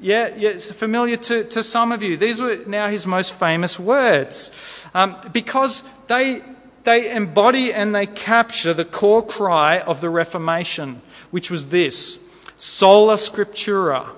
Yeah, 0.05 0.35
yeah, 0.37 0.51
it's 0.51 0.71
familiar 0.71 1.17
to, 1.17 1.45
to 1.45 1.63
some 1.63 1.91
of 1.91 2.03
you. 2.03 2.19
These 2.19 2.39
were 2.39 2.59
now 2.67 2.89
his 2.89 3.07
most 3.07 3.33
famous 3.33 3.81
words 3.81 4.51
um, 4.93 5.17
because 5.33 5.83
they, 6.09 6.43
they 6.83 7.11
embody 7.11 7.73
and 7.73 7.95
they 7.95 8.05
capture 8.05 8.75
the 8.75 8.85
core 8.85 9.25
cry 9.25 9.81
of 9.81 10.03
the 10.03 10.11
Reformation, 10.11 11.01
which 11.31 11.51
was 11.51 11.71
this 11.71 12.23
sola 12.59 13.15
scriptura. 13.15 14.11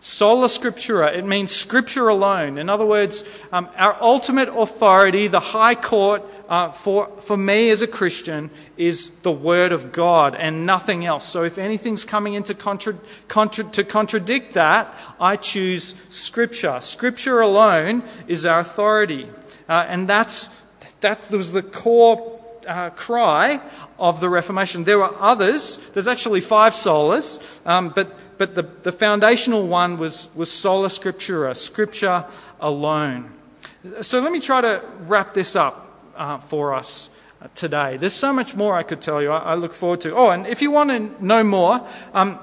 Sola 0.00 0.46
Scriptura, 0.46 1.12
it 1.12 1.26
means 1.26 1.50
Scripture 1.50 2.08
alone. 2.08 2.56
In 2.56 2.70
other 2.70 2.86
words, 2.86 3.24
um, 3.52 3.68
our 3.76 3.96
ultimate 4.00 4.48
authority, 4.48 5.26
the 5.26 5.40
high 5.40 5.74
court 5.74 6.22
uh, 6.48 6.70
for, 6.72 7.08
for 7.20 7.36
me 7.36 7.70
as 7.70 7.82
a 7.82 7.86
Christian, 7.86 8.50
is 8.76 9.10
the 9.20 9.32
Word 9.32 9.72
of 9.72 9.92
God 9.92 10.34
and 10.34 10.66
nothing 10.66 11.04
else. 11.04 11.26
So 11.26 11.44
if 11.44 11.58
anything's 11.58 12.04
coming 12.04 12.34
into 12.34 12.54
contra, 12.54 12.94
contra, 13.28 13.64
to 13.64 13.84
contradict 13.84 14.54
that, 14.54 14.92
I 15.20 15.36
choose 15.36 15.94
Scripture. 16.08 16.80
Scripture 16.80 17.40
alone 17.40 18.02
is 18.26 18.44
our 18.44 18.60
authority. 18.60 19.28
Uh, 19.68 19.84
and 19.88 20.08
that's, 20.08 20.48
that 21.00 21.30
was 21.30 21.52
the 21.52 21.62
core 21.62 22.40
uh, 22.66 22.90
cry 22.90 23.60
of 23.98 24.20
the 24.20 24.28
Reformation. 24.28 24.84
There 24.84 24.98
were 24.98 25.14
others. 25.18 25.76
There's 25.92 26.06
actually 26.06 26.40
five 26.40 26.72
solas, 26.72 27.42
um, 27.66 27.90
but 27.94 28.16
but 28.38 28.54
the, 28.54 28.62
the 28.84 28.92
foundational 28.92 29.66
one 29.66 29.98
was, 29.98 30.28
was 30.34 30.50
sola 30.50 30.88
scriptura, 30.88 31.56
scripture 31.56 32.24
alone. 32.60 33.32
So 34.00 34.20
let 34.20 34.32
me 34.32 34.40
try 34.40 34.60
to 34.60 34.82
wrap 35.00 35.34
this 35.34 35.56
up 35.56 35.87
uh, 36.18 36.38
for 36.38 36.74
us 36.74 37.08
today. 37.54 37.96
There's 37.96 38.12
so 38.12 38.32
much 38.32 38.54
more 38.54 38.74
I 38.74 38.82
could 38.82 39.00
tell 39.00 39.22
you. 39.22 39.30
I, 39.30 39.38
I 39.38 39.54
look 39.54 39.72
forward 39.72 40.02
to. 40.02 40.14
Oh, 40.14 40.30
and 40.30 40.46
if 40.46 40.60
you 40.60 40.70
want 40.70 40.90
to 40.90 41.24
know 41.24 41.42
more, 41.42 41.80
um, 42.12 42.40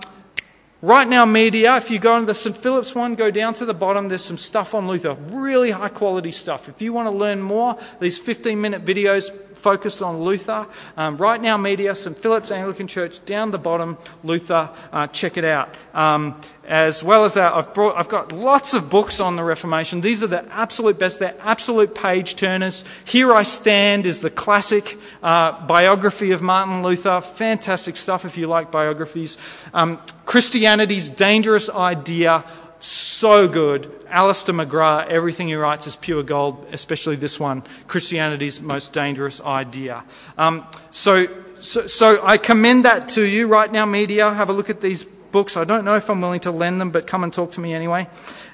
Right 0.86 1.08
Now 1.08 1.26
Media, 1.26 1.78
if 1.78 1.90
you 1.90 1.98
go 1.98 2.16
into 2.16 2.28
the 2.28 2.36
St. 2.36 2.56
Philip's 2.56 2.94
one, 2.94 3.16
go 3.16 3.32
down 3.32 3.56
to 3.56 3.66
the 3.66 3.74
bottom, 3.74 4.08
there's 4.08 4.24
some 4.24 4.38
stuff 4.38 4.76
on 4.76 4.88
Luther. 4.88 5.14
Really 5.30 5.72
high 5.72 5.90
quality 5.90 6.32
stuff. 6.32 6.70
If 6.70 6.80
you 6.80 6.94
want 6.94 7.08
to 7.08 7.16
learn 7.16 7.42
more, 7.42 7.76
these 8.00 8.20
15 8.20 8.62
minute 8.62 8.86
videos 8.86 9.34
focused 9.56 10.04
on 10.04 10.22
Luther. 10.22 10.68
Um, 10.96 11.18
right 11.18 11.42
Now 11.42 11.58
Media, 11.58 11.96
St. 11.96 12.16
Philip's 12.16 12.52
Anglican 12.52 12.86
Church, 12.88 13.26
down 13.26 13.50
the 13.50 13.58
bottom, 13.58 13.98
Luther. 14.24 14.70
Uh, 14.92 15.08
check 15.08 15.38
it 15.38 15.44
out. 15.44 15.74
Um, 15.96 16.40
as 16.68 17.02
well 17.04 17.24
as 17.24 17.36
that, 17.36 17.54
I've, 17.54 17.74
brought, 17.74 17.96
I've 17.96 18.10
got 18.10 18.34
lots 18.34 18.74
of 18.74 18.90
books 18.90 19.22
on 19.22 19.38
the 19.38 19.44
Reformation. 19.44 20.02
These 20.02 20.24
are 20.24 20.28
the 20.28 20.46
absolute 20.54 21.00
best. 21.00 21.20
They're 21.20 21.36
absolute 21.40 21.96
page 21.96 22.36
turners. 22.36 22.84
Here 23.06 23.32
I 23.32 23.44
Stand 23.44 24.06
is 24.06 24.20
the 24.20 24.30
classic 24.30 24.98
uh, 25.24 25.66
biography 25.66 26.32
of 26.32 26.42
Martin 26.42 26.84
Luther. 26.84 27.22
Fantastic 27.22 27.96
stuff 27.96 28.26
if 28.26 28.38
you 28.38 28.48
like 28.48 28.72
biographies. 28.72 29.38
Um, 29.74 30.02
Christianity's 30.26 31.08
Dangerous 31.08 31.70
Idea. 31.70 32.44
So 32.80 33.48
good. 33.48 33.90
Alister 34.10 34.52
McGrath, 34.52 35.08
everything 35.08 35.48
he 35.48 35.56
writes 35.56 35.88
is 35.88 35.96
pure 35.96 36.24
gold, 36.24 36.68
especially 36.74 37.16
this 37.16 37.40
one, 37.40 37.64
Christianity's 37.88 38.60
Most 38.60 38.92
Dangerous 38.92 39.40
Idea. 39.40 40.04
Um, 40.38 40.68
so, 40.92 41.28
so, 41.62 41.88
so 41.88 42.20
I 42.22 42.38
commend 42.38 42.84
that 42.84 43.08
to 43.10 43.24
you 43.24 43.48
right 43.48 43.72
now, 43.72 43.86
media. 43.86 44.34
Have 44.34 44.50
a 44.50 44.54
look 44.54 44.70
at 44.70 44.82
these 44.82 45.06
books. 45.36 45.58
I 45.58 45.66
don't 45.66 45.84
know 45.84 45.96
if 45.96 46.10
I'm 46.10 46.22
willing 46.22 46.40
to 46.40 46.52
lend 46.52 46.80
them, 46.80 46.92
but 46.92 47.08
come 47.08 47.22
and 47.22 47.34
talk 47.34 47.52
to 47.52 47.60
me 47.60 47.74
anyway. 47.74 48.08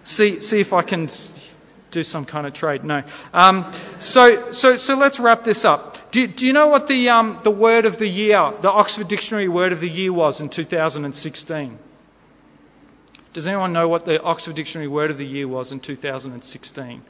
See, 0.04 0.40
see 0.42 0.62
if 0.62 0.74
I 0.74 0.82
can 0.82 1.08
do 1.92 2.04
some 2.04 2.26
kind 2.26 2.48
of 2.48 2.54
trade. 2.54 2.84
No. 2.84 3.04
Um, 3.36 3.72
so, 4.00 4.52
so, 4.52 4.78
so 4.78 4.98
let's 4.98 5.20
wrap 5.20 5.44
this 5.44 5.64
up. 5.64 6.10
Do, 6.10 6.26
do 6.26 6.48
you 6.48 6.54
know 6.54 6.66
what 6.66 6.88
the, 6.88 7.08
um, 7.08 7.40
the 7.44 7.52
word 7.52 7.86
of 7.86 8.00
the 8.00 8.08
year, 8.08 8.52
the 8.62 8.72
Oxford 8.72 9.08
Dictionary 9.08 9.48
word 9.48 9.72
of 9.72 9.80
the 9.80 9.88
year 9.88 10.12
was 10.12 10.42
in 10.42 10.50
2016? 10.50 11.78
Does 13.32 13.46
anyone 13.46 13.74
know 13.74 13.88
what 13.88 14.08
the 14.08 14.20
Oxford 14.24 14.56
Dictionary 14.56 14.88
word 14.88 15.12
of 15.12 15.20
the 15.20 15.28
year 15.28 15.48
was 15.48 15.72
in 15.72 15.82
2016? 15.82 17.04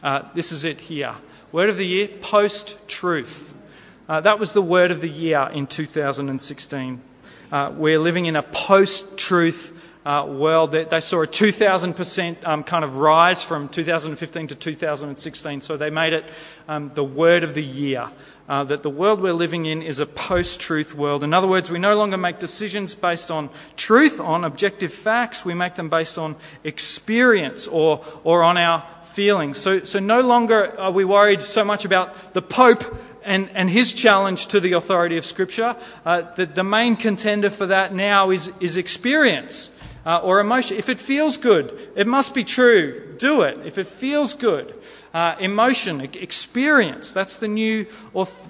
Uh, 0.00 0.22
this 0.32 0.52
is 0.52 0.64
it 0.64 0.82
here. 0.82 1.16
Word 1.50 1.70
of 1.70 1.76
the 1.76 1.86
year, 1.86 2.06
post 2.06 2.78
truth. 2.86 3.52
Uh, 4.08 4.20
that 4.20 4.38
was 4.38 4.52
the 4.52 4.62
word 4.62 4.92
of 4.92 5.00
the 5.00 5.08
year 5.08 5.50
in 5.52 5.66
2016. 5.66 7.00
Uh, 7.50 7.72
we're 7.74 7.98
living 7.98 8.26
in 8.26 8.36
a 8.36 8.42
post 8.42 9.16
truth 9.16 9.72
uh, 10.04 10.26
world. 10.28 10.70
They, 10.70 10.84
they, 10.84 11.00
saw 11.00 11.22
a 11.22 11.26
2,000% 11.26 12.46
um, 12.46 12.62
kind 12.62 12.84
of 12.84 12.98
rise 12.98 13.42
from 13.42 13.70
2015 13.70 14.48
to 14.48 14.54
2016, 14.54 15.62
so 15.62 15.78
they 15.78 15.88
made 15.88 16.12
it 16.12 16.24
um, 16.68 16.90
the 16.94 17.04
word 17.04 17.44
of 17.44 17.54
the 17.54 17.64
year. 17.64 18.10
Uh, 18.48 18.64
that 18.64 18.82
the 18.82 18.90
world 18.90 19.20
we're 19.20 19.34
living 19.34 19.66
in 19.66 19.82
is 19.82 19.98
a 19.98 20.06
post 20.06 20.58
truth 20.60 20.94
world. 20.94 21.22
In 21.22 21.34
other 21.34 21.46
words, 21.46 21.70
we 21.70 21.78
no 21.78 21.96
longer 21.96 22.16
make 22.16 22.38
decisions 22.38 22.94
based 22.94 23.30
on 23.30 23.50
truth, 23.76 24.20
on 24.20 24.44
objective 24.44 24.92
facts, 24.92 25.44
we 25.44 25.52
make 25.52 25.74
them 25.74 25.90
based 25.90 26.16
on 26.16 26.34
experience 26.64 27.66
or, 27.66 28.02
or 28.24 28.42
on 28.42 28.56
our 28.56 28.86
feelings. 29.12 29.58
So, 29.58 29.84
so 29.84 29.98
no 29.98 30.20
longer 30.22 30.78
are 30.78 30.92
we 30.92 31.04
worried 31.04 31.42
so 31.42 31.64
much 31.64 31.84
about 31.84 32.34
the 32.34 32.40
Pope 32.40 32.96
and, 33.24 33.50
and 33.54 33.70
his 33.70 33.92
challenge 33.92 34.46
to 34.48 34.60
the 34.60 34.72
authority 34.72 35.16
of 35.16 35.24
Scripture. 35.24 35.76
Uh, 36.04 36.22
the, 36.34 36.46
the 36.46 36.64
main 36.64 36.96
contender 36.96 37.50
for 37.50 37.66
that 37.66 37.94
now 37.94 38.30
is, 38.30 38.52
is 38.60 38.76
experience 38.76 39.76
uh, 40.04 40.20
or 40.22 40.40
emotion. 40.40 40.76
If 40.76 40.88
it 40.88 41.00
feels 41.00 41.36
good, 41.36 41.90
it 41.94 42.06
must 42.06 42.34
be 42.34 42.44
true. 42.44 43.14
Do 43.18 43.42
it. 43.42 43.58
If 43.66 43.78
it 43.78 43.86
feels 43.86 44.34
good, 44.34 44.74
uh, 45.12 45.34
emotion, 45.40 46.00
experience. 46.00 47.12
That's 47.12 47.36
the 47.36 47.48
new. 47.48 47.86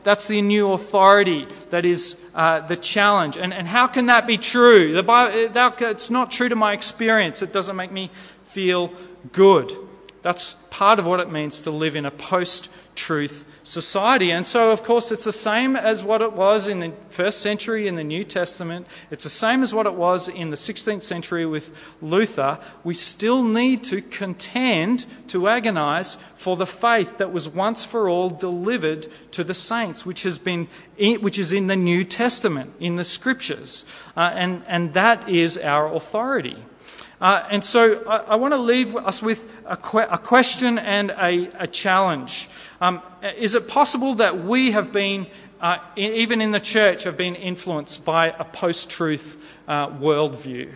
That's 0.05 0.29
the 0.29 0.43
new 0.43 0.73
authority. 0.73 1.47
That 1.71 1.85
is 1.85 2.23
uh, 2.35 2.61
the 2.61 2.77
challenge. 2.77 3.37
And 3.37 3.55
and 3.55 3.67
how 3.67 3.87
can 3.87 4.07
that 4.07 4.27
be 4.27 4.37
true? 4.37 4.93
The 4.93 5.03
Bible, 5.03 5.51
it's 5.81 6.11
not 6.11 6.31
true 6.31 6.49
to 6.49 6.57
my 6.57 6.75
experience. 6.75 7.43
It 7.43 7.53
doesn't 7.53 7.77
make 7.77 7.93
me 7.93 8.11
feel 8.43 8.93
good. 9.33 9.73
That's 10.23 10.55
part 10.71 10.99
of 10.99 11.07
what 11.07 11.21
it 11.21 11.31
means 11.31 11.61
to 11.61 11.71
live 11.71 11.97
in 11.97 12.05
a 12.05 12.11
post-truth 12.99 13.45
society. 13.63 14.33
And 14.33 14.47
so, 14.47 14.71
of 14.71 14.83
course, 14.83 15.13
it's 15.13 15.25
the 15.25 15.33
same 15.33 15.77
as 15.77 16.03
what 16.03 16.23
it 16.23 16.33
was 16.33 16.69
in 16.69 16.81
the 16.81 16.93
first 17.11 17.41
century 17.41 17.87
in 17.87 17.97
the 17.97 18.05
New 18.05 18.25
Testament. 18.25 18.87
It's 19.11 19.25
the 19.25 19.31
same 19.31 19.63
as 19.63 19.73
what 19.73 19.87
it 19.87 19.95
was 19.95 20.29
in 20.29 20.51
the 20.51 20.57
16th 20.57 21.03
century 21.03 21.47
with 21.47 21.71
Luther. 22.01 22.59
We 22.85 22.95
still 22.95 23.45
need 23.45 23.85
to 23.85 24.01
contend, 24.01 25.07
to 25.29 25.49
agonize 25.49 26.17
for 26.35 26.57
the 26.57 26.67
faith 26.67 27.19
that 27.19 27.33
was 27.33 27.49
once 27.49 27.85
for 27.85 28.09
all 28.09 28.31
delivered 28.31 29.07
to 29.33 29.45
the 29.45 29.55
saints, 29.55 30.05
which 30.05 30.23
has 30.23 30.39
been, 30.39 30.69
which 30.99 31.39
is 31.39 31.53
in 31.53 31.67
the 31.67 31.77
New 31.77 32.05
Testament, 32.05 32.73
in 32.81 32.97
the 32.97 33.05
scriptures. 33.05 33.85
Uh, 34.17 34.31
and, 34.35 34.63
and 34.67 34.95
that 34.95 35.29
is 35.29 35.57
our 35.59 35.95
authority. 35.95 36.57
Uh, 37.21 37.45
and 37.51 37.65
so 37.65 38.05
I, 38.07 38.19
I, 38.19 38.37
want 38.37 38.55
to 38.55 38.59
leave 38.59 38.95
us 38.95 39.21
with 39.21 39.61
a, 39.67 39.77
que- 39.77 40.07
a 40.09 40.19
question 40.19 40.79
and 40.79 41.11
a, 41.11 41.51
a 41.59 41.67
challenge. 41.67 42.49
Um, 42.81 43.03
is 43.37 43.57
it 43.57 43.67
possible 43.67 44.15
that 44.17 44.45
we 44.45 44.71
have 44.71 44.93
been, 44.93 45.27
uh, 45.61 45.79
in, 45.97 46.13
even 46.15 46.41
in 46.41 46.53
the 46.53 46.61
church, 46.61 47.03
have 47.03 47.17
been 47.17 47.35
influenced 47.35 48.05
by 48.05 48.29
a 48.29 48.45
post 48.45 48.89
truth 48.89 49.37
uh, 49.67 49.89
worldview? 49.89 50.71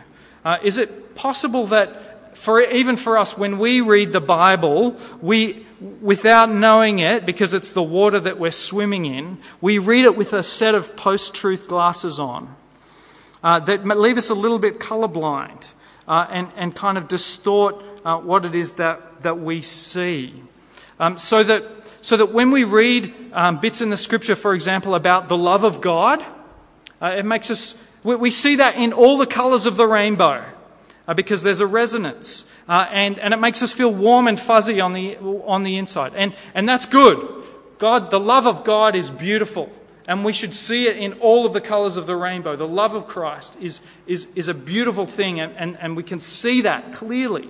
Uh, 0.45 0.59
is 0.65 0.79
it 0.79 1.15
possible 1.15 1.69
that, 1.69 2.37
for, 2.37 2.61
even 2.61 2.97
for 2.97 3.17
us, 3.17 3.39
when 3.39 3.61
we 3.61 3.81
read 3.81 4.13
the 4.13 4.21
Bible, 4.21 4.97
we, 5.21 5.65
without 6.01 6.51
knowing 6.51 6.99
it, 6.99 7.25
because 7.25 7.55
it's 7.55 7.71
the 7.71 7.83
water 7.85 8.19
that 8.19 8.41
we're 8.41 8.51
swimming 8.51 9.07
in, 9.07 9.39
we 9.61 9.79
read 9.79 10.05
it 10.05 10.17
with 10.17 10.33
a 10.33 10.43
set 10.43 10.75
of 10.75 10.97
post 10.97 11.35
truth 11.35 11.69
glasses 11.69 12.19
on 12.19 12.53
uh, 13.45 13.61
that 13.61 13.87
leave 13.87 14.19
us 14.19 14.29
a 14.29 14.35
little 14.35 14.59
bit 14.59 14.81
colorblind? 14.81 15.73
Uh, 16.07 16.27
and, 16.31 16.49
and 16.57 16.75
kind 16.75 16.99
of 16.99 17.09
distort 17.09 17.83
uh, 18.05 18.19
what 18.19 18.45
it 18.45 18.55
is 18.55 18.75
that, 18.75 19.23
that 19.23 19.39
we 19.39 19.63
see. 19.63 20.43
Um, 20.99 21.19
so, 21.19 21.43
that, 21.43 21.65
so 22.01 22.17
that 22.17 22.33
when 22.33 22.51
we 22.51 22.65
read 22.65 23.15
um, 23.33 23.61
bits 23.61 23.81
in 23.81 23.91
the 23.91 23.97
scripture, 23.97 24.37
for 24.37 24.55
example, 24.55 24.95
about 24.95 25.29
the 25.29 25.37
love 25.37 25.65
of 25.65 25.81
God, 25.81 26.25
uh, 27.01 27.15
it 27.17 27.25
makes 27.25 27.51
us, 27.51 27.83
we, 28.05 28.17
we, 28.17 28.31
see 28.31 28.57
that 28.57 28.77
in 28.77 28.93
all 28.93 29.19
the 29.19 29.27
colours 29.27 29.67
of 29.67 29.77
the 29.77 29.87
rainbow 29.87 30.45
uh, 31.09 31.15
because 31.15 31.43
there's 31.43 31.61
a 31.61 31.67
resonance. 31.67 32.45
Uh, 32.69 32.87
and, 32.91 33.19
and 33.19 33.35
it 33.35 33.39
makes 33.41 33.63
us 33.63 33.73
feel 33.73 33.93
warm 33.93 34.29
and 34.29 34.39
fuzzy 34.39 34.81
on 34.81 34.93
the, 34.93 35.17
on 35.19 35.63
the 35.63 35.77
inside. 35.77 36.13
And, 36.15 36.35
and 36.55 36.69
that's 36.69 36.87
good. 36.87 37.43
God, 37.79 38.13
the 38.13 38.21
love 38.21 38.47
of 38.47 38.63
God 38.63 38.95
is 38.95 39.11
beautiful. 39.11 39.73
And 40.09 40.25
we 40.25 40.33
should 40.33 40.53
see 40.53 40.89
it 40.89 40.97
in 40.97 41.15
all 41.21 41.47
of 41.47 41.53
the 41.53 41.61
colors 41.61 41.97
of 41.97 42.07
the 42.07 42.17
rainbow. 42.17 42.57
The 42.57 42.67
love 42.67 42.95
of 42.95 43.07
Christ 43.07 43.55
is, 43.61 43.81
is, 44.07 44.27
is 44.35 44.49
a 44.49 44.55
beautiful 44.55 45.07
thing, 45.07 45.39
and, 45.41 45.57
and, 45.57 45.79
and 45.81 45.97
we 45.97 46.03
can 46.03 46.19
see 46.19 46.63
that 46.63 46.93
clearly. 46.93 47.49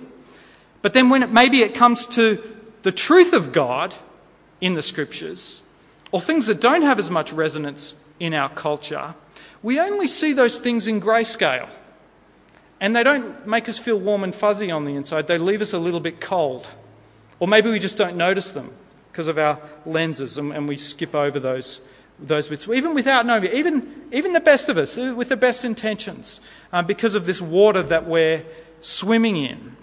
But 0.81 0.93
then, 0.93 1.09
when 1.09 1.23
it, 1.23 1.31
maybe 1.31 1.61
it 1.61 1.73
comes 1.73 2.05
to 2.07 2.41
the 2.83 2.91
truth 2.91 3.33
of 3.33 3.51
God 3.51 3.95
in 4.61 4.75
the 4.75 4.81
scriptures, 4.81 5.63
or 6.11 6.21
things 6.21 6.45
that 6.45 6.61
don't 6.61 6.83
have 6.83 6.99
as 6.99 7.09
much 7.09 7.33
resonance 7.33 7.95
in 8.19 8.33
our 8.33 8.49
culture, 8.49 9.15
we 9.63 9.79
only 9.79 10.07
see 10.07 10.33
those 10.33 10.59
things 10.59 10.85
in 10.85 11.01
grayscale. 11.01 11.69
And 12.79 12.95
they 12.95 13.03
don't 13.03 13.47
make 13.47 13.69
us 13.69 13.79
feel 13.79 13.97
warm 13.97 14.23
and 14.23 14.35
fuzzy 14.35 14.69
on 14.69 14.85
the 14.85 14.95
inside, 14.95 15.27
they 15.27 15.37
leave 15.37 15.61
us 15.61 15.73
a 15.73 15.79
little 15.79 16.01
bit 16.01 16.19
cold. 16.19 16.67
Or 17.39 17.47
maybe 17.47 17.71
we 17.71 17.79
just 17.79 17.97
don't 17.97 18.15
notice 18.15 18.51
them 18.51 18.71
because 19.11 19.27
of 19.27 19.37
our 19.37 19.59
lenses 19.85 20.37
and, 20.37 20.51
and 20.51 20.67
we 20.67 20.77
skip 20.77 21.15
over 21.15 21.39
those 21.39 21.81
those 22.27 22.47
bits, 22.47 22.67
even 22.67 22.93
without 22.93 23.25
knowing 23.25 23.45
even, 23.45 24.07
even 24.11 24.33
the 24.33 24.39
best 24.39 24.69
of 24.69 24.77
us, 24.77 24.97
uh, 24.97 25.13
with 25.15 25.29
the 25.29 25.37
best 25.37 25.65
intentions, 25.65 26.41
uh, 26.71 26.81
because 26.81 27.15
of 27.15 27.25
this 27.25 27.41
water 27.41 27.83
that 27.83 28.07
we're 28.07 28.43
swimming 28.81 29.37
in. 29.37 29.75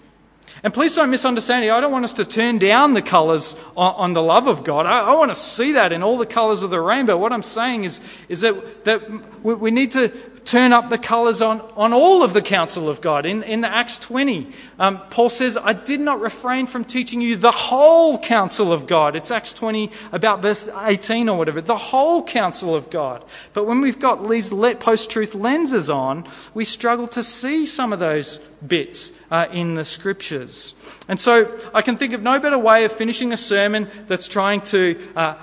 And 0.63 0.73
please 0.73 0.95
don't 0.95 1.09
misunderstand 1.09 1.61
me. 1.61 1.69
I 1.69 1.79
don't 1.79 1.91
want 1.91 2.05
us 2.05 2.13
to 2.13 2.25
turn 2.25 2.59
down 2.59 2.93
the 2.93 3.01
colours 3.01 3.55
on, 3.75 3.95
on 3.95 4.13
the 4.13 4.21
love 4.21 4.47
of 4.47 4.63
God. 4.63 4.85
I, 4.85 5.05
I, 5.05 5.15
want 5.15 5.31
to 5.31 5.35
see 5.35 5.71
that 5.71 5.91
in 5.91 6.03
all 6.03 6.17
the 6.17 6.25
colours 6.25 6.61
of 6.61 6.69
the 6.69 6.79
rainbow. 6.79 7.17
What 7.17 7.33
I'm 7.33 7.41
saying 7.41 7.83
is, 7.83 7.99
is 8.29 8.41
that, 8.41 8.85
that 8.85 9.43
we, 9.43 9.55
we 9.55 9.71
need 9.71 9.91
to, 9.91 10.09
turn 10.45 10.73
up 10.73 10.89
the 10.89 10.97
colours 10.97 11.41
on, 11.41 11.61
on 11.75 11.93
all 11.93 12.23
of 12.23 12.33
the 12.33 12.41
counsel 12.41 12.89
of 12.89 13.01
God. 13.01 13.25
In, 13.25 13.43
in 13.43 13.61
the 13.61 13.71
Acts 13.71 13.97
20, 13.99 14.51
um, 14.79 14.99
Paul 15.09 15.29
says, 15.29 15.57
I 15.57 15.73
did 15.73 15.99
not 15.99 16.19
refrain 16.19 16.65
from 16.65 16.83
teaching 16.83 17.21
you 17.21 17.35
the 17.35 17.51
whole 17.51 18.17
counsel 18.19 18.73
of 18.73 18.87
God. 18.87 19.15
It's 19.15 19.31
Acts 19.31 19.53
20, 19.53 19.91
about 20.11 20.41
verse 20.41 20.67
18 20.67 21.29
or 21.29 21.37
whatever, 21.37 21.61
the 21.61 21.77
whole 21.77 22.23
counsel 22.23 22.75
of 22.75 22.89
God. 22.89 23.23
But 23.53 23.65
when 23.65 23.81
we've 23.81 23.99
got 23.99 24.27
these 24.29 24.49
post 24.49 25.09
truth 25.09 25.35
lenses 25.35 25.89
on, 25.89 26.27
we 26.53 26.65
struggle 26.65 27.07
to 27.09 27.23
see 27.23 27.65
some 27.65 27.93
of 27.93 27.99
those 27.99 28.39
bits 28.65 29.11
uh, 29.29 29.47
in 29.51 29.75
the 29.75 29.85
scriptures. 29.85 30.73
And 31.07 31.19
so 31.19 31.57
I 31.73 31.81
can 31.81 31.97
think 31.97 32.13
of 32.13 32.21
no 32.21 32.39
better 32.39 32.59
way 32.59 32.85
of 32.85 32.91
finishing 32.91 33.31
a 33.31 33.37
sermon 33.37 33.89
that's 34.07 34.27
trying 34.27 34.61
to 34.61 34.99
uh, 35.15 35.35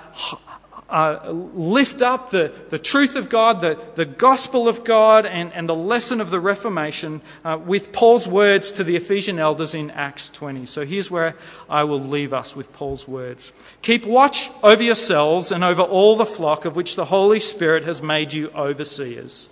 uh, 0.89 1.30
lift 1.30 2.01
up 2.01 2.30
the, 2.30 2.53
the 2.70 2.78
truth 2.78 3.14
of 3.14 3.28
God, 3.28 3.61
the, 3.61 3.78
the 3.95 4.07
gospel 4.07 4.68
of 4.68 4.84
God, 4.84 5.26
and, 5.26 5.53
and 5.53 5.68
the 5.68 5.74
lesson 5.74 6.20
of 6.20 6.30
the 6.30 6.41
Reformation 6.41 7.20
uh, 7.45 7.59
with 7.62 7.93
Paul's 7.93 8.26
words 8.26 8.70
to 8.72 8.84
the 8.84 8.97
Ephesian 8.97 9.39
elders 9.39 9.74
in 9.74 9.91
Acts 9.91 10.30
20. 10.30 10.64
So 10.64 10.86
here's 10.86 11.11
where 11.11 11.36
I 11.68 11.84
will 11.84 12.01
leave 12.01 12.32
us 12.32 12.57
with 12.57 12.72
Paul's 12.72 13.07
words 13.07 13.53
Keep 13.82 14.07
watch 14.07 14.51
over 14.62 14.82
yourselves 14.82 15.53
and 15.53 15.62
over 15.62 15.82
all 15.82 16.16
the 16.16 16.26
flock 16.26 16.64
of 16.64 16.74
which 16.74 16.97
the 16.97 17.07
Holy 17.07 17.41
Spirit 17.41 17.84
has 17.84 18.03
made 18.03 18.32
you 18.32 18.51
overseers. 18.51 19.51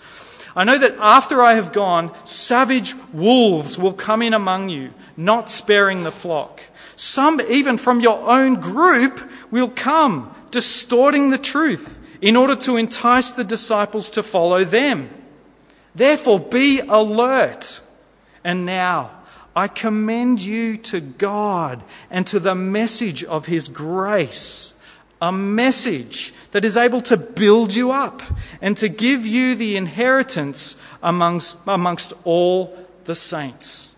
I 0.54 0.64
know 0.64 0.78
that 0.78 0.94
after 0.98 1.42
I 1.42 1.52
have 1.54 1.74
gone, 1.74 2.14
savage 2.24 2.94
wolves 3.12 3.76
will 3.76 3.92
come 3.92 4.22
in 4.22 4.32
among 4.32 4.70
you, 4.70 4.94
not 5.18 5.50
sparing 5.50 6.02
the 6.02 6.10
flock. 6.10 6.62
Some, 6.96 7.42
even 7.42 7.76
from 7.76 8.00
your 8.00 8.26
own 8.26 8.58
group, 8.58 9.20
will 9.50 9.68
come 9.68 10.34
distorting 10.50 11.30
the 11.30 11.38
truth 11.38 12.00
in 12.20 12.36
order 12.36 12.56
to 12.56 12.76
entice 12.76 13.32
the 13.32 13.44
disciples 13.44 14.10
to 14.10 14.22
follow 14.22 14.64
them. 14.64 15.10
Therefore, 15.94 16.40
be 16.40 16.80
alert. 16.80 17.80
And 18.44 18.66
now, 18.66 19.10
I 19.54 19.68
commend 19.68 20.40
you 20.40 20.76
to 20.78 21.00
God 21.00 21.82
and 22.10 22.26
to 22.26 22.38
the 22.38 22.54
message 22.54 23.24
of 23.24 23.46
His 23.46 23.68
grace, 23.68 24.78
a 25.20 25.32
message 25.32 26.34
that 26.52 26.64
is 26.64 26.76
able 26.76 27.00
to 27.02 27.16
build 27.16 27.74
you 27.74 27.90
up 27.90 28.22
and 28.60 28.76
to 28.76 28.88
give 28.88 29.26
you 29.26 29.54
the 29.54 29.76
inheritance 29.76 30.76
amongst, 31.02 31.56
amongst 31.66 32.12
all 32.24 32.76
the 33.04 33.14
saints. 33.14 33.94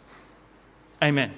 Amen. 1.03 1.33